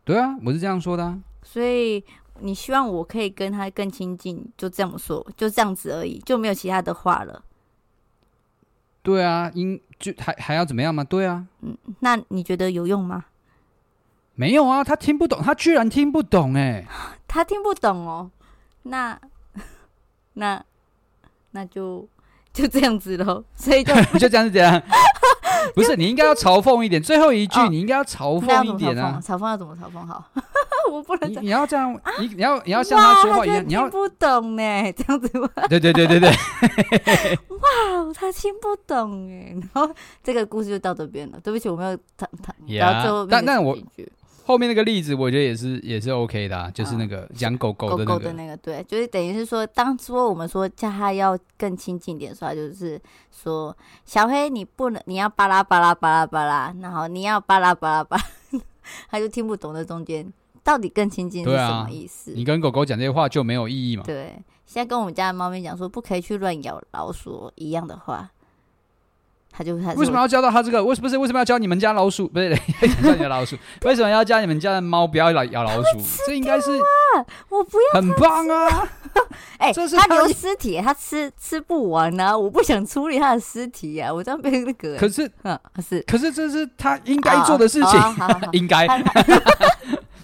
[0.03, 1.17] 对啊，我是这样说的啊。
[1.41, 2.03] 所以。
[2.41, 7.43] 你希望我可以跟他更亲近，就这么说，就这样子而已，就没有其他的话了。
[9.03, 11.03] 对啊，应就还还要怎么样吗？
[11.03, 13.25] 对啊，嗯，那你觉得有用吗？
[14.35, 16.87] 没有啊，他听不懂，他居然听不懂，欸，哎，
[17.27, 18.31] 他听不懂哦。
[18.83, 19.19] 那
[20.33, 20.63] 那
[21.51, 22.07] 那就
[22.53, 23.43] 就这样子喽。
[23.55, 24.81] 所以就 就这样子这样。
[25.75, 27.01] 不是，你应该要嘲讽一点。
[27.01, 29.19] 最后一句，你应该要嘲讽一点啊！
[29.23, 30.23] 嘲讽要怎么嘲讽好？
[30.91, 31.31] 我不能。
[31.43, 35.49] 你要这样，你你要 你要像他说话一样，你要听不懂呢，这样子吗？
[35.69, 36.29] 对对对对对。
[36.29, 39.93] 哇，他听不懂哎，然后
[40.23, 41.39] 这个故事就到这边了。
[41.43, 42.55] 对不起，我没有谈谈。
[42.67, 43.77] 然后最后，但但我。
[44.43, 52.99] 后面那个例子，我觉得也是也是 OK 的，啊，就是那个养狗狗的那个，狗狗的那个，对，就是等于是说，当初我们说叫他要更亲近点，说就是
[53.31, 58.23] 说，小黑你不能，你要巴拉巴拉巴拉巴拉，然后你要巴拉巴拉巴拉，
[59.09, 60.31] 他就听不懂这中间
[60.63, 62.31] 到底更亲近是什么意思。
[62.31, 64.03] 啊，你跟狗狗讲这些话就没有意义嘛？
[64.03, 68.29] 对，现在跟我们家的猫咪讲说不可以去乱咬老鼠一样的话。
[69.51, 70.83] 他就他为什么要教到他这个？
[70.83, 72.27] 为什么不是为什么要教你们家老鼠？
[72.27, 72.49] 不是
[73.03, 73.57] 教你的老鼠？
[73.83, 75.83] 为什么要教你们家的猫不要来咬老鼠？
[76.25, 76.71] 这应该是
[77.49, 78.89] 我不要，很棒啊！
[79.57, 82.35] 哎、欸，他留尸体，他吃吃不完啊！
[82.35, 84.95] 我不想处理他的尸体呀、啊，我这样被那个。
[84.95, 87.99] 可是，嗯，是，可是这是他应该做的事情，
[88.53, 88.87] 应该。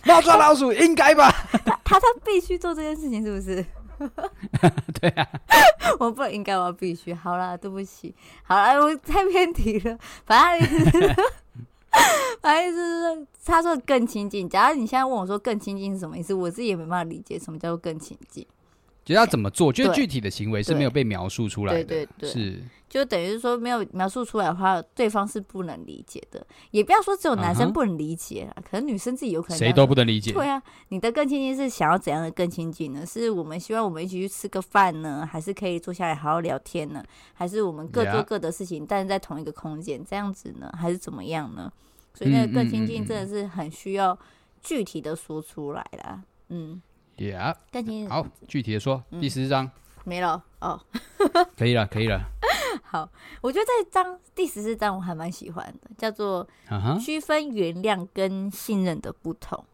[0.06, 1.30] 猫抓老鼠应该吧？
[1.52, 3.64] 他他他必须做这件事情，是不是？
[5.00, 5.28] 对啊，
[6.00, 7.14] 我不应该，我必须。
[7.14, 8.14] 好啦，对不起。
[8.44, 9.98] 好了，我太偏题了。
[10.26, 10.70] 反正，
[12.42, 14.48] 反正意思是，他说更亲近。
[14.50, 18.46] 假如你现在问我说更亲近是什么意思，我自己也没办法理解什么叫做更亲近。
[19.08, 19.72] 就要怎么做？
[19.72, 26.46] 就是具体的行为是没有被描述出来的，对对对，是就等于是说没有描述出来的话，对方是不能理解的。
[26.72, 30.34] 也不要说只有男生不能理解啊，可能女生自己有可能谁都不能理解。
[30.34, 33.06] 对啊，你的更亲近是想要怎样的更亲近呢？
[33.06, 37.02] 是我们希望我们一起去吃个饭呢，还是可以坐下来好好聊天呢？
[37.34, 40.70] 还是我们各做各的事情，但是在同一个空间这样子呢？
[40.78, 41.72] 还是怎么样呢？
[42.14, 44.20] 所以那个更亲近真的是很需要
[44.62, 46.22] 具体的说出来啦。
[46.50, 46.82] 嗯。
[48.10, 49.70] 好，具体的说，嗯、第十四章。
[50.04, 50.80] 没了哦，
[51.58, 52.22] 可以了，可以了。
[52.84, 53.10] 好，
[53.42, 56.48] 我觉得这章第十四章我还蛮喜欢的，叫做
[57.04, 59.66] 区分原谅跟信任的不同。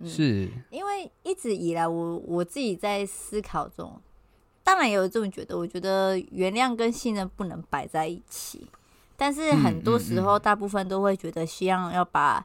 [0.00, 4.00] 嗯、是，因为一直以来我我自己在思考中，
[4.64, 8.66] 当然也有这么觉得，我觉得原谅跟信任不能摆在一起，
[9.16, 12.44] 但是很多时候大部分都会觉得希望要把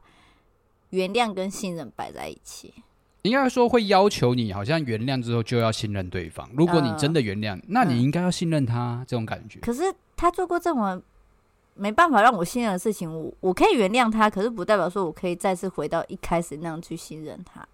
[0.91, 2.83] 原谅跟信任摆在一起。
[3.27, 6.49] 应该说会要求你，好像原谅之后就要信任对方。
[6.55, 9.59] 如果你真的原谅，呃、那你应该要信任他，这种感觉。
[9.59, 9.83] 可是
[10.15, 11.01] 他做过这么
[11.75, 17.67] 没办法让我信任的事情，我我可以原谅他，可是不代表说我可以再次回到一开始那样去信任他。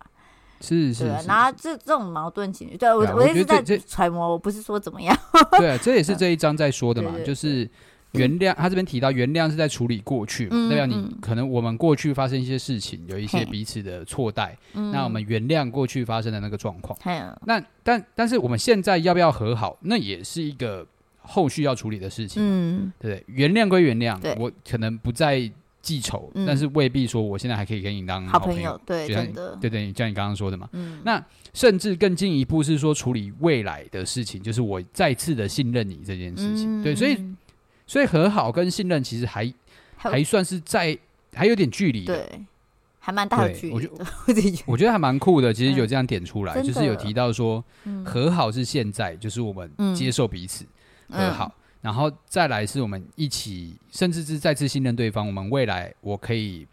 [0.60, 5.18] 是是，是，然后这这种矛盾情绪，对，我我一直在揣摩，我不是说怎么样。
[5.60, 7.70] 对啊，这也是 这一章在说的嘛，就是。
[8.14, 16.98] 原谅，他这边提到原谅是在处理过去嘛，代表你可能我们过去发生一些事情，有一些彼此的错待，那我们原谅过去发生的那个状况。
[17.46, 20.86] 那但但是我们现在要不要和好，那也是一个
[21.22, 22.42] 后续要处理的事情。
[22.46, 23.24] 嗯，对不对？
[23.36, 28.80] 原谅归原谅，我可能不再记仇，但是未必说我现在还可以跟你当好朋友。
[28.86, 30.70] 对，真的，对对，像你刚刚说的嘛。
[30.74, 31.24] 嗯，那
[31.54, 36.84] 甚至更进一步是说处理未来的事情，就是我再次的信任你这件事情。
[36.84, 37.18] 对，所以。
[37.86, 39.54] 所以和好跟信任其实还
[39.96, 40.98] 还算是在
[41.34, 42.46] 还有点距离，对，
[43.00, 43.74] 还蛮大的距离。
[43.74, 44.06] 我觉得
[44.66, 47.64] 我觉得还蛮酷的，其实有这样点出来，就是有提到说
[48.06, 50.66] 和好是现在，就是我们接受彼此
[51.10, 55.26] 和好，然后再来是我们一起，甚至是再次信任对方。
[55.28, 56.68] 我们未来我可以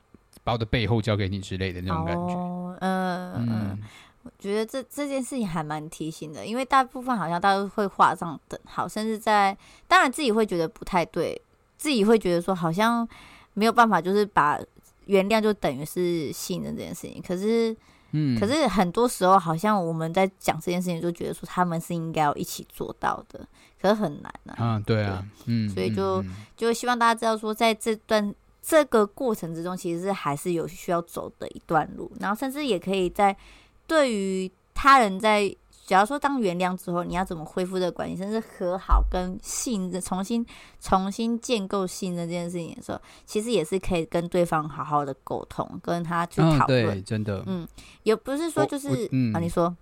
[0.44, 2.76] 把我的背后交给你之类的那种感觉。
[2.80, 3.78] 嗯嗯。
[4.22, 9.56] 我觉得这这件事情还蛮提醒的，因为大部分好像大家都会画上等号，甚至在
[9.88, 11.40] 当然自己会觉得不太对，
[11.78, 13.08] 自己会觉得说好像
[13.54, 14.60] 没有办法，就是把
[15.06, 17.22] 原谅就等于是信任这件事情。
[17.26, 17.74] 可是，
[18.10, 23.48] 嗯，可是很多时候好像我们在讲这件事情，就觉得说他们是应该要一起做到的，
[23.80, 24.54] 可是很难啊。
[24.62, 26.22] 啊，对啊，对嗯，所以就
[26.58, 33.34] 就希望大家知道说，在这段这个过程之中，其实是还是有需要走的一段路，然后甚至也可以在。
[33.90, 35.52] 对于他人在，
[35.84, 40.46] 假如说当原谅之后，你要怎么恢复这个关系，甚至和好跟信任，重新
[40.80, 46.86] 重新建构信任这件事情的时候，其实也是可以跟对方好好的沟通，跟他去讨论。
[46.86, 47.66] 对，真的，嗯，
[48.04, 49.76] 也不是说就是，嗯、啊，你说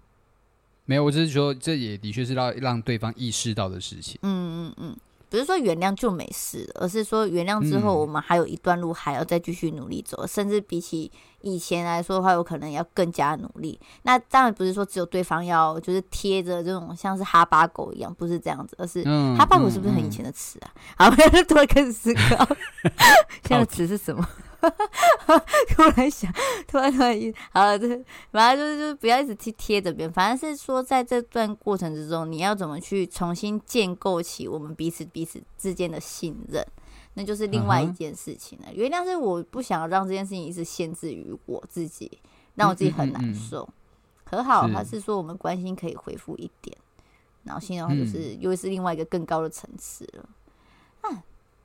[0.86, 4.18] 没有，我只是说这也的确是让让对方意识到的事情。
[4.22, 4.96] 嗯嗯嗯。
[5.30, 11.10] 不是说原谅就没事，而是说原谅之后，我们还有一段路还要再继续努力走，嗯、甚至比起
[11.42, 13.78] 以前来说的话，有可能要更加努力。
[14.02, 20.70] 那当然不是说只有对方要就是贴着这种像是哈巴狗一样，不是这样子，而是、嗯、哈巴狗是不是很以前的词啊？
[20.96, 21.10] 好，
[21.46, 22.48] 突然开始思考，
[23.46, 24.26] 现在的词是什么？
[25.68, 26.32] 突然想，
[26.66, 27.88] 突然突然一，好了，这
[28.32, 36.66] 反正就是就是不要一直贴贴着别人，反正是说在这段过程之中，你要怎么去重新建构起我们彼此彼此之间的信任，
[37.14, 38.66] 那就是另外一件事情了。
[38.68, 38.74] Uh.
[38.74, 42.18] 原谅是我不想让这件事情一直限制于我自己，
[42.54, 43.62] 让我自己很难受。
[43.62, 43.74] 嗯嗯嗯
[44.30, 46.76] 和好，还是说我们关心可以恢复一点？
[47.44, 50.28] 然后现在的话就是又是另外一个更高的层次了。
[51.04, 51.22] 嗯，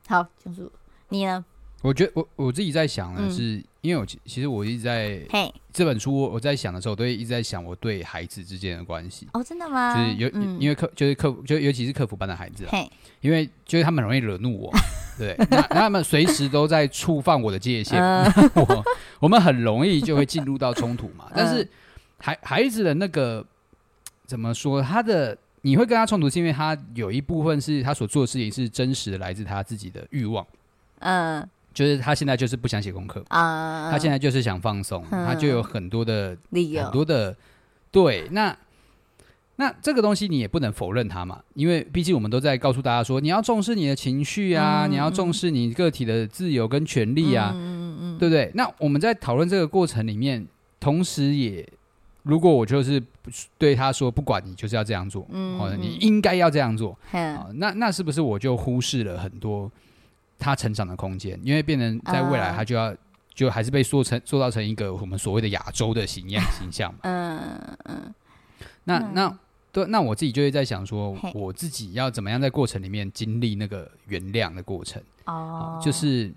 [0.08, 0.72] 好，就是
[1.10, 1.44] 你呢？
[1.84, 9.28] 我觉得我我自己在想的是，嗯、因为我其实我一直在嘿这本书我在想的时候，我都一直在想我对孩子之间的关系。
[9.34, 9.94] 哦，真的吗？
[9.94, 14.74] 就是有、嗯、因为客就是客就尤其是客服班的孩子，嘿因为就是他们容易惹怒我，
[15.18, 18.86] 对，那那他们随时都在触犯我的界限，呃、我
[19.20, 21.26] 我们很容易就会进入到冲突嘛。
[21.36, 21.68] 但是
[22.18, 23.46] 孩孩子的那个
[24.26, 24.82] 怎么说？
[24.82, 30.48] 他的你会跟他冲突，是因为他有一部分是他所做的事情是真实的，来自他自己的欲望。
[31.00, 31.50] 嗯、呃。
[31.74, 37.36] 就是他现在就是不想写功课啊，他现在就是想放松，他就有很多的理由，很多的
[37.92, 38.28] 对。
[38.32, 38.56] 那
[39.56, 48.52] 那这个东西你也不能否认他嘛，因为毕竟我们都在告诉大家说，你要重视你的情绪啊，你要重视你个体的自由跟权利啊，嗯嗯，对不对？
[48.56, 50.46] 那我们在讨论这个过程里面，
[50.80, 51.68] 同时也
[52.24, 53.02] 如果我就是
[53.58, 59.72] 对他说，不管你就是要这样做，嗯，你应该要这样做，啊，那那是不是我就忽视了很多？
[60.44, 62.98] 他成长的空间，因为变成在未来，他就要、uh,
[63.34, 67.00] 就还是被塑成塑造成一个我们所谓的亚洲的形样形象嘛。
[67.04, 68.14] 嗯嗯嗯。
[68.84, 69.40] 那那
[69.72, 75.02] 对，那我自己就会在想说，我自己要怎么样在过程里面经历那个原谅的过程。
[75.26, 76.30] 哦、uh, 就是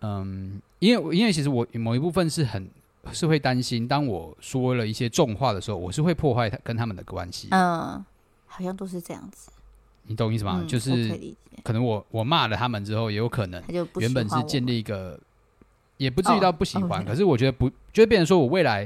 [0.00, 2.68] 嗯，因为因为其实我某一部分是很
[3.12, 7.46] 是会担心，当我说了一些重话的时候，我是会破坏他跟他们的关系。
[7.52, 8.02] 嗯，uh,
[8.46, 9.52] 好像都是这样子。
[10.04, 10.58] 你懂意思吗？
[10.60, 11.16] 嗯、就是
[11.62, 15.18] 可能我我骂了他们之后，也有可能原本是建立一个，
[15.96, 17.00] 也不至于到不喜欢。
[17.00, 17.08] Oh.
[17.08, 18.82] 可是我觉得不，就会变成说我未来，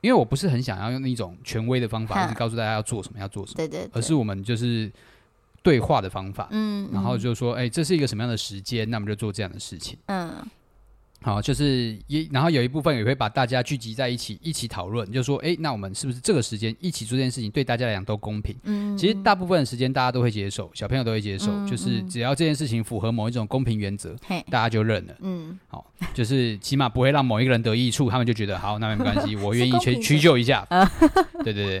[0.00, 3.56] 因为我不是很想要用那种权威的方法，就是告诉大家要做什么，要做什么。
[3.56, 3.90] 对对，对。
[3.94, 4.90] 而是我们就是
[5.62, 6.48] 对话的方法。
[6.50, 6.88] 嗯。
[6.92, 8.88] 然后就说，哎、欸，这是一个什么样的时间？
[8.90, 9.98] 那我们就做这样的事情。
[10.06, 10.44] 嗯。
[11.20, 18.54] 好，就是一，然后有一部分也会把大家聚集在一起，一起讨论，就说，哎，那我们是不是这个时间一起做这件事情，对大家来讲都公平？
[18.62, 25.14] 嗯，其实大部分的时间大家都会接受，小朋友都会接受，嗯、就是只要这件事情符合某一种公平原则，嘿大家就认了。
[25.20, 30.64] 嗯，好，就是起码不会让某一个人得益处，他们就觉得好，那没关系， 我愿意去屈就一下。
[31.42, 31.80] 对对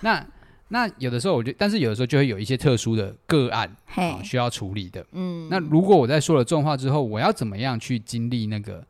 [0.00, 0.24] 那。
[0.68, 5.06] 那有的时候，我就，但是有的时候就会有一些特殊的个案啊，需要处理的。
[5.12, 8.84] 嗯，那如果我在说了重话之后，我要怎么样去经历那个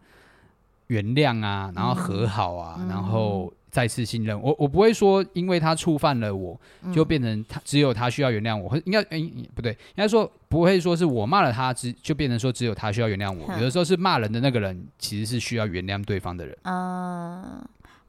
[0.87, 4.41] 原谅啊，然后和好啊，嗯、然后再次信任？
[4.41, 6.59] 我我不会说，因为他触犯了我，
[6.95, 13.45] 就变成他只有他需要原谅我，应该诶、欸、不对，应该说不会说是我骂了他，只就变成说只有他需要原谅我。
[13.51, 16.57] 嗯、有的时候是骂人的那个人其实是需要原谅对方的人。
[16.63, 17.63] 嗯。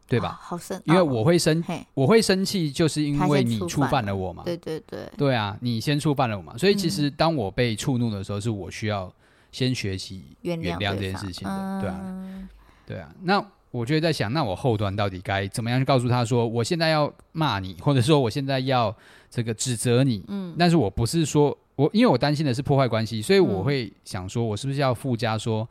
[0.08, 0.40] 对吧？
[0.42, 1.62] 好生，因为我会生，
[1.94, 4.44] 我会生气，就是因为你触犯了我嘛。
[4.46, 6.58] 对对对，对啊，你先触犯了我嘛。
[6.58, 9.12] 所以其实当我被触怒的时候，是我需要
[9.52, 11.82] 先学习原谅这件事情的。
[11.82, 12.50] 对啊，
[12.86, 13.10] 对啊。
[13.24, 18.96] 那我就在想，那我后端到底该怎么样去告诉他说，我现在要骂你，或者说我现在要
[19.30, 20.24] 这个指责你。
[20.30, 20.56] 嗯。
[20.58, 25.68] 但是我不是说我，因为我担心的是破坏关系，所以我会想说，我是不是要附加说。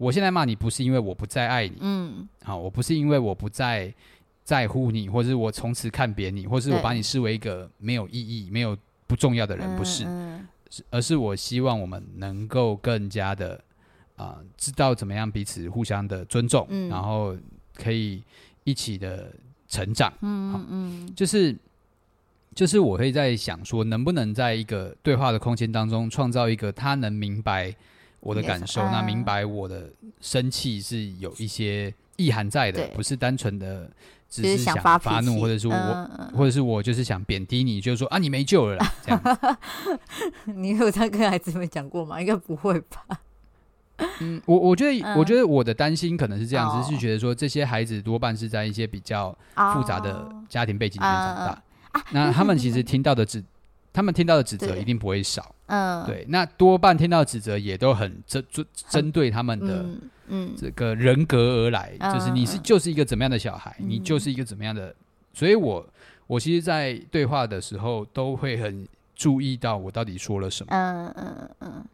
[0.00, 3.92] 我现在骂你不是因为我不再爱你，嗯，好，我不是因为我不再
[4.42, 8.74] 在乎你，或者是我从此看扁你，或者是我把你视为一个没有意义、没有
[9.06, 10.04] 不重要的人，不是，
[10.70, 13.62] 是而是我希望我们能够更加的
[14.16, 17.36] 啊，知道怎么样彼此互相的尊重，然后
[17.74, 18.22] 可以
[18.64, 19.30] 一起的
[19.68, 21.54] 成长，嗯嗯，就是
[22.54, 27.76] 就是我会在想说，能不能在一个对话的空间当中，创造一个他能明白。
[28.20, 33.90] 我的感受，那明白我的生气是有一些意涵在的，不是单纯的
[34.28, 39.58] 只是想发怒，或者是我，或者是我就是想贬低你，就是说啊，你没救了啦， 这样。
[40.44, 42.20] 你有这样跟孩子们讲过吗？
[42.20, 43.20] 应该不会吧。
[44.20, 49.30] 嗯，我我觉得，我觉得我的担心可能是这样子，是觉得说这些孩子多半是在一些比较
[49.74, 51.62] 复杂的家庭背景里面长大，
[52.10, 53.42] 那他们其实听到的只。
[53.92, 59.84] 他们听到的指责一定不会少，嗯，对，那多半听到的指责也都很针针针对他们的
[60.28, 64.94] 嗯这个人格而来，嗯、就是你是就是一个怎么样的小孩，嗯、你就是一个怎么样的，
[65.32, 65.84] 所以我
[66.26, 68.86] 我其实，在对话的时候都会很
[69.16, 71.84] 注意到我到底说了什么，嗯嗯嗯，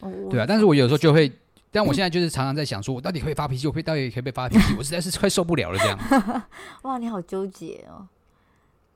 [0.00, 1.30] 嗯对啊，但是我有时候就会，
[1.70, 6.42] 但我现在就是常常在想，说我到底会发脾气，我会到底可以发脾气， 我实在是快受不了了，这样，
[6.82, 8.08] 哇，你好纠结哦。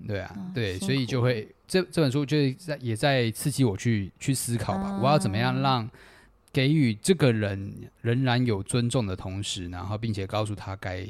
[0.07, 4.99] 对啊，对，所以就会这这本书就是在也在刺激我去去思考吧。
[5.03, 5.89] 我要怎么样让
[6.53, 11.07] 给予这个人仍然有尊重的同时，然后并且告诉他该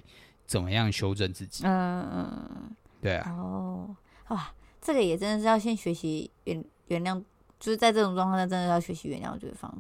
[0.47, 1.65] 怎么样修正自己。
[1.65, 3.31] 嗯嗯，对啊。
[3.31, 3.95] 哦，
[4.29, 7.23] 哇，这个也真的是要先学习原原谅，
[7.61, 9.73] 就是在这种状况下，真的要学习原谅对方。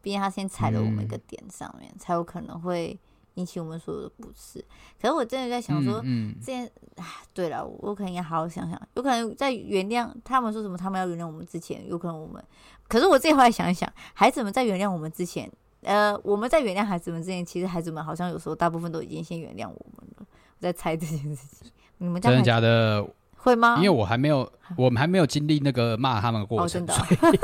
[0.00, 2.98] 毕竟他先踩了我们一个点上面，嗯、才有可能会
[3.38, 4.62] 引起我们所有的不适。
[5.00, 12.42] 可是我真的在想说，嗯，这件，哎，对了，我可能要好好想想，有可能在原谅他们说什么，他们要原谅我们之前，有可能我们。
[12.88, 15.50] 可是我自己后来想一想，孩子们在原谅我们之前，
[15.82, 20.18] 呃，我们在原谅孩子们之前，其实孩子们好像有时候大部分都已经先原谅我们了。
[20.18, 20.26] 我
[20.60, 23.06] 在猜这件事情，你们真的假的？
[23.40, 23.76] 会吗？
[23.76, 27.38] 因为我还没有，我们还没有经历那个骂他们的过程，哦、所以，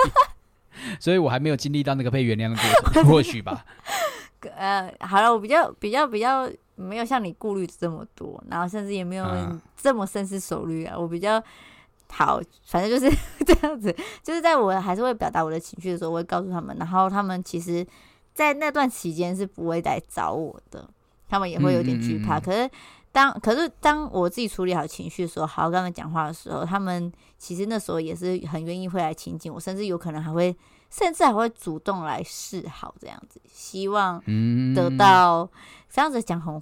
[0.98, 3.64] 所以我还没有经历到那个被原谅的过程， 或许吧。
[4.56, 9.26] 呃，好了，我比较比较比较没有像你顾虑这么多，然后甚至也没有
[9.76, 11.42] 这么深思熟虑啊，我比较。
[12.16, 13.12] 好，反正就是
[13.44, 13.92] 这样子，
[14.22, 17.84] 就是在我还是会表达我的情绪的时候，我会告诉他们，然后他们其实，
[18.32, 20.88] 在那段期间是不会来找我的，
[21.28, 22.38] 他们也会有点惧怕。
[22.38, 22.70] 嗯嗯嗯，可是
[23.10, 30.54] 当可是当我自己处理好情绪的时候，好好跟他们讲话的时候，他们其实那时候也是很愿意会来亲近我，甚至有可能还会，
[30.94, 34.22] 甚至还会主动来示好这样子，希望
[34.74, 35.48] 得到。
[35.90, 36.60] 这样子讲很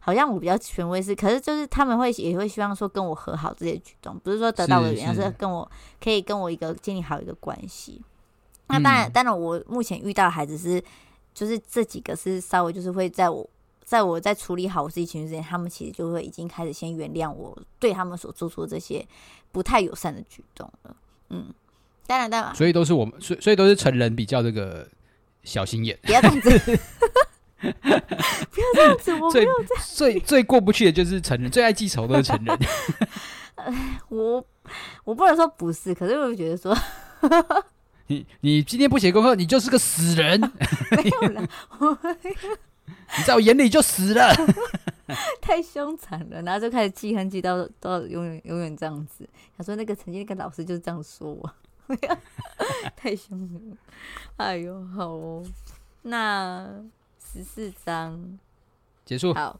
[0.00, 5.70] 好像我比较权威是，可是就是他们会也会希望说跟我和好这些举动，不是说得到我的原谅，是，是跟我
[6.02, 8.02] 可以跟我一个建立好一个关系。
[8.68, 10.82] 那当然，当然我目前遇到的孩子是，
[11.34, 13.46] 就是这几个是稍微就是会在我
[13.84, 19.06] 在我在处理好我自己情绪之前，他们其实就会已经开始先原谅我对他们所做出的这些
[19.52, 20.96] 不太友善的举动了。
[21.28, 21.52] 嗯，
[22.06, 24.86] 当然当然，所以都是我们，所以所以都是成人比较这个
[25.42, 26.78] 小心眼，不要这样子。
[27.64, 30.12] 不要这样子，我没有这样最。
[30.12, 32.58] 最最过不去的就是成人，最爱记仇的是成人。
[34.10, 34.44] 我
[35.04, 36.76] 我不能说不是，可是我觉得说，
[38.08, 40.38] 你你今天不写功课，你就是个死人。
[40.90, 41.48] 没有了，
[43.16, 44.34] 你在我眼里就死了。
[45.40, 49.26] 太凶残了，然后就开始记恨，记到到永远永远这样子。
[49.56, 51.50] 他说那个曾经那个老师就是这样说我，
[52.96, 53.76] 太凶了。
[54.36, 55.44] 哎呦，好哦，
[56.02, 56.84] 那。
[57.32, 58.38] 十四章
[59.04, 59.58] 结束，好，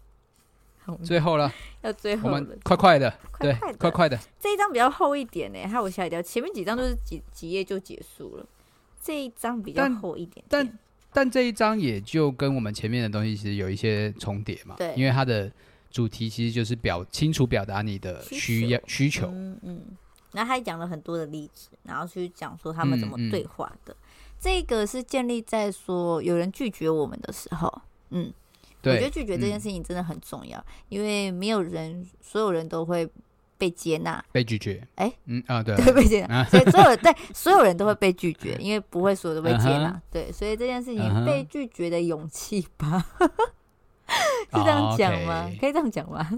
[1.02, 1.52] 最后了，
[1.82, 4.16] 要最后，我们快快的，对，快快的。
[4.38, 6.22] 这一章比较厚一点呢，害我吓一跳。
[6.22, 8.46] 前面几章都是几几页就结束了，
[9.02, 10.44] 这一章比较厚一点点。
[10.48, 10.78] 但但，
[11.12, 15.50] 但这一章也就跟我们前面的东西其实有一些重叠嘛，对，因为它的
[15.90, 19.82] 主题其实就是表清楚表达你的需要需求，嗯嗯。
[20.34, 23.92] 然后他讲了很多的例子，然后去讲说他们怎么对话的。
[23.92, 24.04] 嗯嗯
[24.40, 27.80] 这个是建立在说有人拒绝我们的时候，
[28.10, 28.30] 嗯，
[28.82, 33.08] 对，我觉得拒绝这件事情真的很重要，嗯、因为没有人，所有人都会
[33.56, 40.00] 被接纳，被拒绝，哎，嗯啊，对，对，被接纳， 所以所有对所有人都会被拒绝，因为不会所有都被接纳，uh -huh.
[40.10, 44.58] 对，所以这件事情被拒绝的勇气吧， uh.
[44.58, 45.50] 是这样讲吗？
[45.58, 46.30] 可以这样讲吗？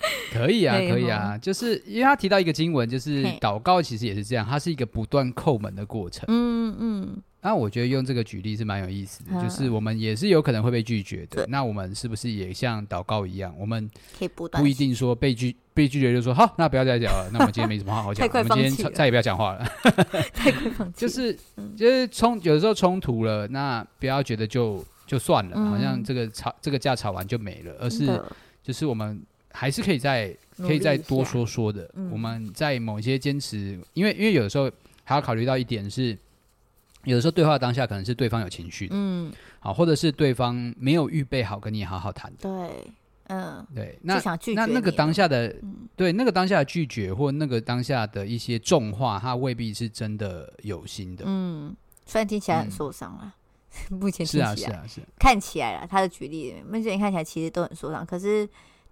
[0.32, 6.24] 可以啊，可以啊，就是因为他提到一个经文，就是祷告其实也是这样，它是一个不断叩门的过程。
[6.28, 7.22] 嗯嗯。
[7.40, 11.46] 那我觉得用这个举例是蛮有意思的，就是我们也是有可能会被拒绝的。
[11.48, 13.88] 那我们是不是也像祷告一样，我们
[14.18, 17.30] 可以不断，不一定说被拒被拒绝就说好，那不要再讲了。
[17.32, 19.64] 那我们今天没什么话好讲，我们今天再也不要讲话了。
[20.34, 21.32] 太快放弃，就是
[21.76, 28.20] 就是冲，有的时候冲突了，那不要觉得就就算了，好像这个吵这个架吵完就没了，而是
[28.62, 29.22] 就是我们。
[29.58, 31.90] 还是可以再可以再多说说的。
[32.12, 34.70] 我们在某些坚持，因为因为有的时候
[35.02, 36.16] 还要考虑到一点是，
[37.02, 42.92] 有的时候对话当下可能是对方有情绪的，嗯，好，或者是对方没有预备好跟你好好谈的，对，
[43.26, 44.22] 嗯，对，那
[44.54, 45.52] 那那个当下的，
[45.96, 51.74] 对那个当下的拒绝或那个当下的一些重话，他未必是真的有心的，嗯，
[52.06, 53.34] 虽然听起来很受伤啊，
[53.90, 58.48] 目前是啊是啊是，看起来了，他的举例目前看起来其实都很受伤，可是。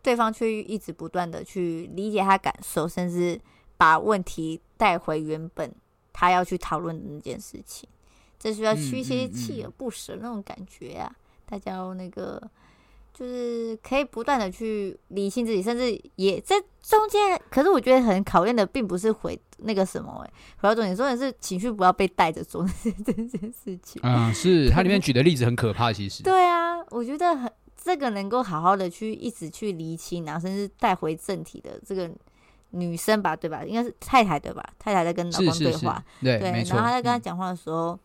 [0.06, 3.40] 对方却一直不断的去理解他感受，甚至
[3.76, 5.74] 把问题带回原本
[6.12, 7.88] 他要去讨论的那件事情，
[8.38, 11.12] 这需要去一些锲而不舍那种感觉啊！
[11.44, 12.40] 大家要那个
[13.12, 17.42] 就是可以不断的去理清自己，甚至也在中间。
[17.50, 22.64] 可是我觉得很考验的，并不是回那个什么哎、欸，回到重点，重点是情绪不要被带着做
[23.04, 24.00] 这件事情。
[24.04, 26.22] 嗯，是它里面举的例子很可怕，其实。
[26.22, 27.50] 对啊，我觉得很。
[27.86, 32.10] 这个能够好好的去一直去厘清，然后甚至带回正题的这个
[32.70, 33.62] 女生吧，对吧？
[33.64, 34.68] 应该是太太对吧？
[34.76, 37.96] 太太在跟老公对话，是是是对，对，然后她在跟他讲话的时候，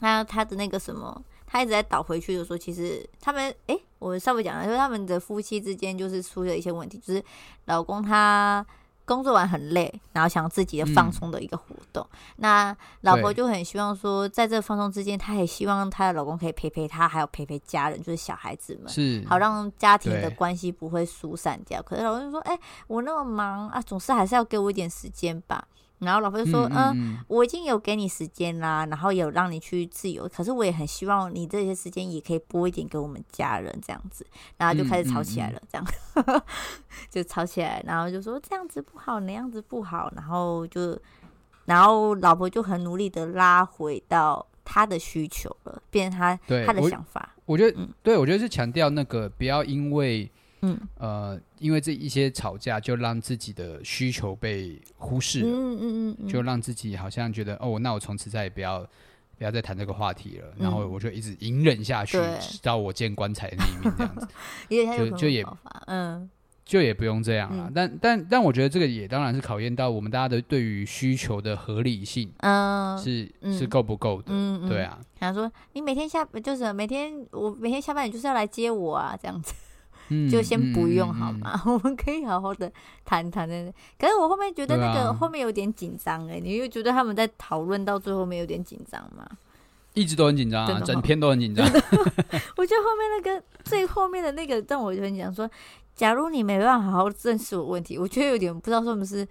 [0.00, 7.22] 她她的那个什么，她一直在倒回去的时候，其实他们，哎，我稍微讲了，说他们的夫妻之间就是出了一些问题，就是
[7.66, 8.66] 老公他
[9.06, 12.06] 工作完很累，然后想自己的放松的一个活动。
[12.10, 21.80] 嗯、那老婆就很希望说，在这个放松之间，她也希望她的老公可以陪陪她，还有陪陪家人，就是小孩子们，是好让家庭的关系不会疏散掉。
[21.80, 25.66] 可是老公就说：“哎、欸，我那么忙啊，总是还是要给我一点时间吧。”
[25.98, 34.26] 然后老婆就说：“嗯，我已经有给你时间啦，然后有让你去自由，可是我也很希望你这些时间也可以拨一点给我们家人，这样子。”
[34.58, 35.86] 然后就开始吵起来了，这样、
[37.10, 40.98] 就吵起来，然后就说这样子不好，那样子不好，然后就，
[41.64, 46.36] 然后老婆就很努力的拉回到他的需求了，变成他
[46.66, 47.34] 他的想法。
[47.46, 50.30] 我，我觉得，嗯、对我觉得是强调那个不要因为。
[50.62, 58.80] 嗯，呃，因为这一些吵架，就让自己的需求被忽视了，嗯嗯嗯，就让自己好像觉得，哦，那我从此再也不要
[59.36, 64.26] 不要再谈这个话题了，嗯、然后我就一直隐忍下去，直到我见棺材的那一面，这样子，
[65.10, 65.44] 就就也，
[65.86, 66.28] 嗯，
[66.64, 67.66] 就也不用这样了。
[67.68, 74.68] 嗯、但但但我觉得这个也当然是考验到我们大家的对于需求的合理性，嗯，是是够不够的，嗯，嗯。
[74.68, 74.98] 对啊。
[75.20, 79.52] 想说你每天下就是每天我每天下班你就是要来接我啊，这样子。
[80.30, 81.60] 就先不用好吗？
[81.66, 82.70] 我们可以好好的
[83.04, 83.72] 谈谈的。
[83.98, 89.26] 可是我后面觉得那个后面有点紧张哎，你又觉得他们在讨论到最后面有点紧张吗？
[89.94, 91.64] 一直都很紧张啊，整篇都很紧张。
[92.56, 95.50] 我觉得后面那个最后面的那个让我就很讲说，
[95.94, 99.24] 假如你没办法好好正视我问题，我觉得有点不知道是不是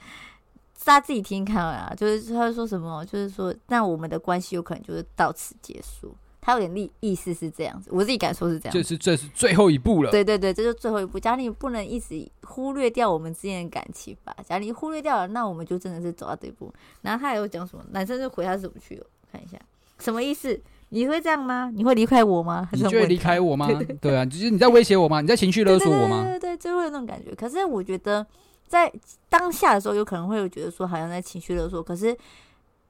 [0.83, 6.15] 大家自己听看啊，就是他说什么，就是说那我们的关系有可能就是到此结束。
[6.45, 8.71] 他有点意意思是这样子，我自己感受是这样。
[8.71, 10.11] 这是这是最后一步了。
[10.11, 11.19] 对对对，这就是最后一步。
[11.19, 14.35] 假如你不能一直忽略掉我们之间的感情吧。
[14.47, 16.71] 假如你忽略掉了，那我们就真的是走到这一步。
[17.01, 17.83] 然后他还有讲什么？
[17.89, 19.05] 男生就回他怎么去了？
[19.31, 19.57] 看一下，
[19.97, 20.61] 什么意思？
[20.89, 21.71] 你会这样吗？
[21.73, 22.69] 你会离开我吗？
[22.73, 23.67] 你就会离开我吗？
[23.99, 25.21] 对，啊，就是你在威胁我吗？
[25.21, 26.25] 你在情绪勒索我吗？
[26.25, 27.33] 对对对，对，就会有那种感觉。
[27.33, 28.23] 可是我觉得
[28.67, 28.93] 在
[29.29, 32.15] 当下的时候，有可能会有觉得说好像在情绪勒索，可是。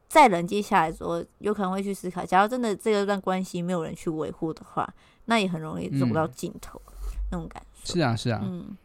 [0.07, 4.87] 再冷静下来之后，有可能会去思考，假如真的这个段关系没有人去维护的话，
[5.25, 6.93] 那也很容易走到尽头，嗯、
[7.31, 7.93] 那种感觉。
[7.93, 8.41] 是啊，是啊。
[8.43, 8.75] 嗯，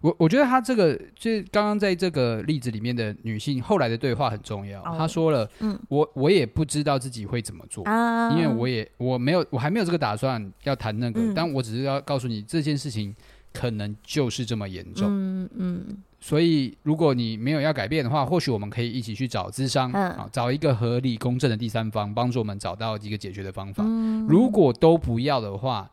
[0.00, 4.80] 我我觉得他这个就是刚刚在这个例子里面的女性后来的对话很重要。
[4.82, 13.14] 她、哦、说了，嗯，我我也不知道自己会怎么做，啊、因为我也我没有我还没有这个打算要谈那个，嗯、但我只是要告诉你这件事情
[13.52, 15.06] 可能就是这么严重。
[15.08, 15.84] 嗯嗯。
[15.88, 23.84] 嗯所以，如果你没有要改变的话，或许我们可以一起去找咨商，嗯、啊，找一个合理公正的第三方，帮助我们找到一个解决的方法。
[23.86, 25.88] 嗯、如果都不要的话，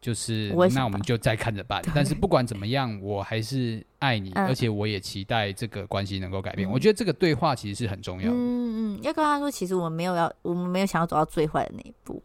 [0.00, 1.82] 就是我那我们就再看着办。
[1.92, 6.68] 但是不管怎么样，我还是爱你，嗯、而且我也期待这个关系能够改变。
[6.68, 8.36] 嗯、我觉得这个对话其实是很重要的。
[8.36, 12.22] 嗯嗯，要跟他说，其实我们没有要，我们没有想要走到最坏的那一步。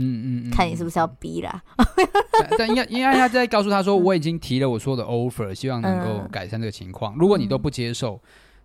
[0.00, 1.62] 嗯嗯，嗯看你是不是要逼啦？
[2.40, 7.14] 但，但应该应该他在告诉他说， 我已经提了我说的 offer，希望能够改善这个情况。
[7.14, 8.20] 嗯、如果你都不接受，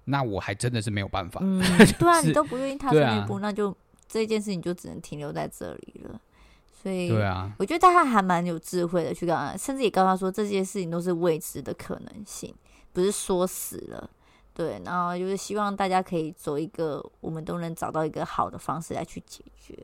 [0.06, 1.40] 那我还真的是没有办法。
[1.44, 1.62] 嗯、
[2.00, 3.76] 对啊，你都不愿意踏出那一步，啊、那就
[4.08, 6.20] 这件事情就只能停留在这里了。
[6.82, 12.54] 所以，对啊，我觉得他还蛮有智慧的，去告诉，甚至也告诉他说，这件事情都是未知的可能性，
[12.94, 14.10] 不是说死了。
[14.54, 19.78] 对，然后就是希望大家可以走一个，我们都能找到一个好的方式来去解决。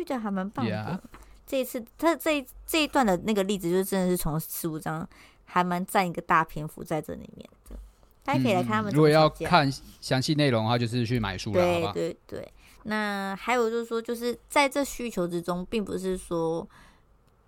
[0.00, 0.72] 就觉得还蛮棒的。
[0.72, 0.98] Yeah.
[1.46, 5.06] 这一次他这一这一段的那个例子，就真的是从十五章
[5.44, 7.76] 还蛮占一个大篇幅在这里面的。
[8.24, 8.92] 大家可以来看他们。
[8.94, 9.70] 如果要看
[10.00, 11.92] 详细内容的话，就是去买书了，对？
[11.92, 12.52] 对对。
[12.84, 16.66] 那还有就是说，就是在这需求之中，并不是说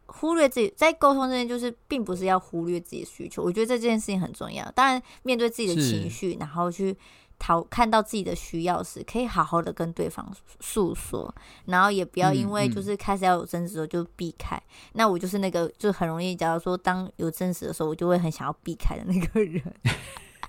[0.06, 3.42] 忽略自己在沟通之间，就是并不是要忽略自己的需求。
[3.42, 4.70] 我觉得这件事情很重要。
[4.72, 6.96] 当然，面对自己的情绪，然后去。
[7.42, 11.34] 讨看到自己的需要时，可以好好的跟对方诉说，
[11.64, 14.54] 然后也不要因为就是开始要有争执的时候就避开。
[14.56, 19.60] 嗯嗯、那我就是那个就很容易，假如说当有争执的时候，我就会很想要避开的那个人。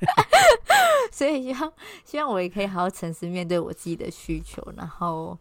[1.11, 1.73] 所以希望
[2.05, 5.35] 希望我也可以好好诚实面对我自己的需求，然后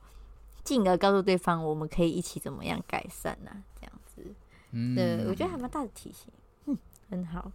[0.65, 3.61] 进而告诉对方我们可以一起怎么样改善呢、啊？
[3.79, 4.35] 这样子，
[4.71, 6.33] 嗯，对，我觉得还蛮大的提醒，
[6.65, 6.79] 嗯，
[7.11, 7.53] 很好，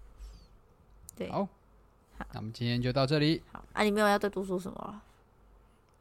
[1.16, 1.32] 对。
[2.34, 3.42] 那我们今天就到这里。
[3.52, 5.02] 好，啊，你没有要再多说什么了？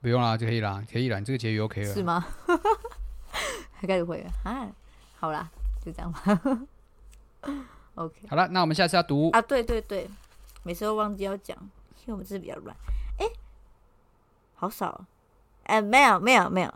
[0.01, 1.95] 不用啦，就可以啦，可以啦，你这个结语 OK 了。
[1.95, 2.27] 是吗？
[3.73, 4.69] 还 开始会了啊？
[5.19, 5.51] 好啦，
[5.85, 6.23] 就这样吧。
[7.97, 8.15] OK。
[8.29, 9.43] 好了，那我们下次要读啊？
[9.43, 10.09] 对对对，
[10.63, 11.57] 每次都忘记要讲，
[12.05, 12.77] 因为我们字比较乱。
[13.19, 13.33] 哎、欸，
[14.55, 15.05] 好少。
[15.65, 16.73] 哎、欸，没有没有没有，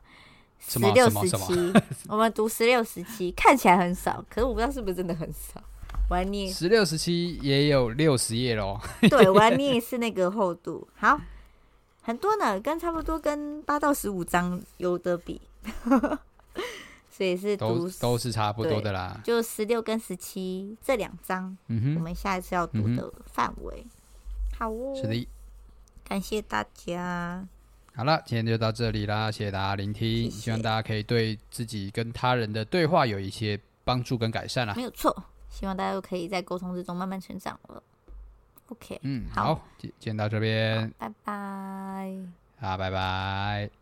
[0.58, 1.72] 十六十七，
[2.08, 5.62] 我们读十六十七，看起来很少，可是我不知道是不是真的很少。
[6.10, 8.80] 我来念十六十七也有六十页喽。
[9.08, 11.20] 对，我来念是那个厚度，好，
[12.02, 15.40] 很多呢，跟差不多跟八到十五章有的比，
[17.08, 19.20] 所以是都都是差不多的啦。
[19.22, 23.86] 就十六跟十七这两章，嗯哼，我们下一次要读的范围。
[23.86, 23.90] 嗯、
[24.58, 25.28] 好哦，是的，
[26.02, 27.46] 感谢大家。
[27.94, 34.74] 好了，今天就到这里啦，谢谢大家聆听，谢谢希望大家可以对自己跟他人的对话有一些帮助跟改善啦。
[34.74, 35.14] 没有错，
[35.50, 37.82] 希望大家都可以在沟通之中慢慢成长了。
[38.68, 42.16] OK，嗯，好，今天到这边，拜拜，
[42.60, 43.79] 好，拜拜。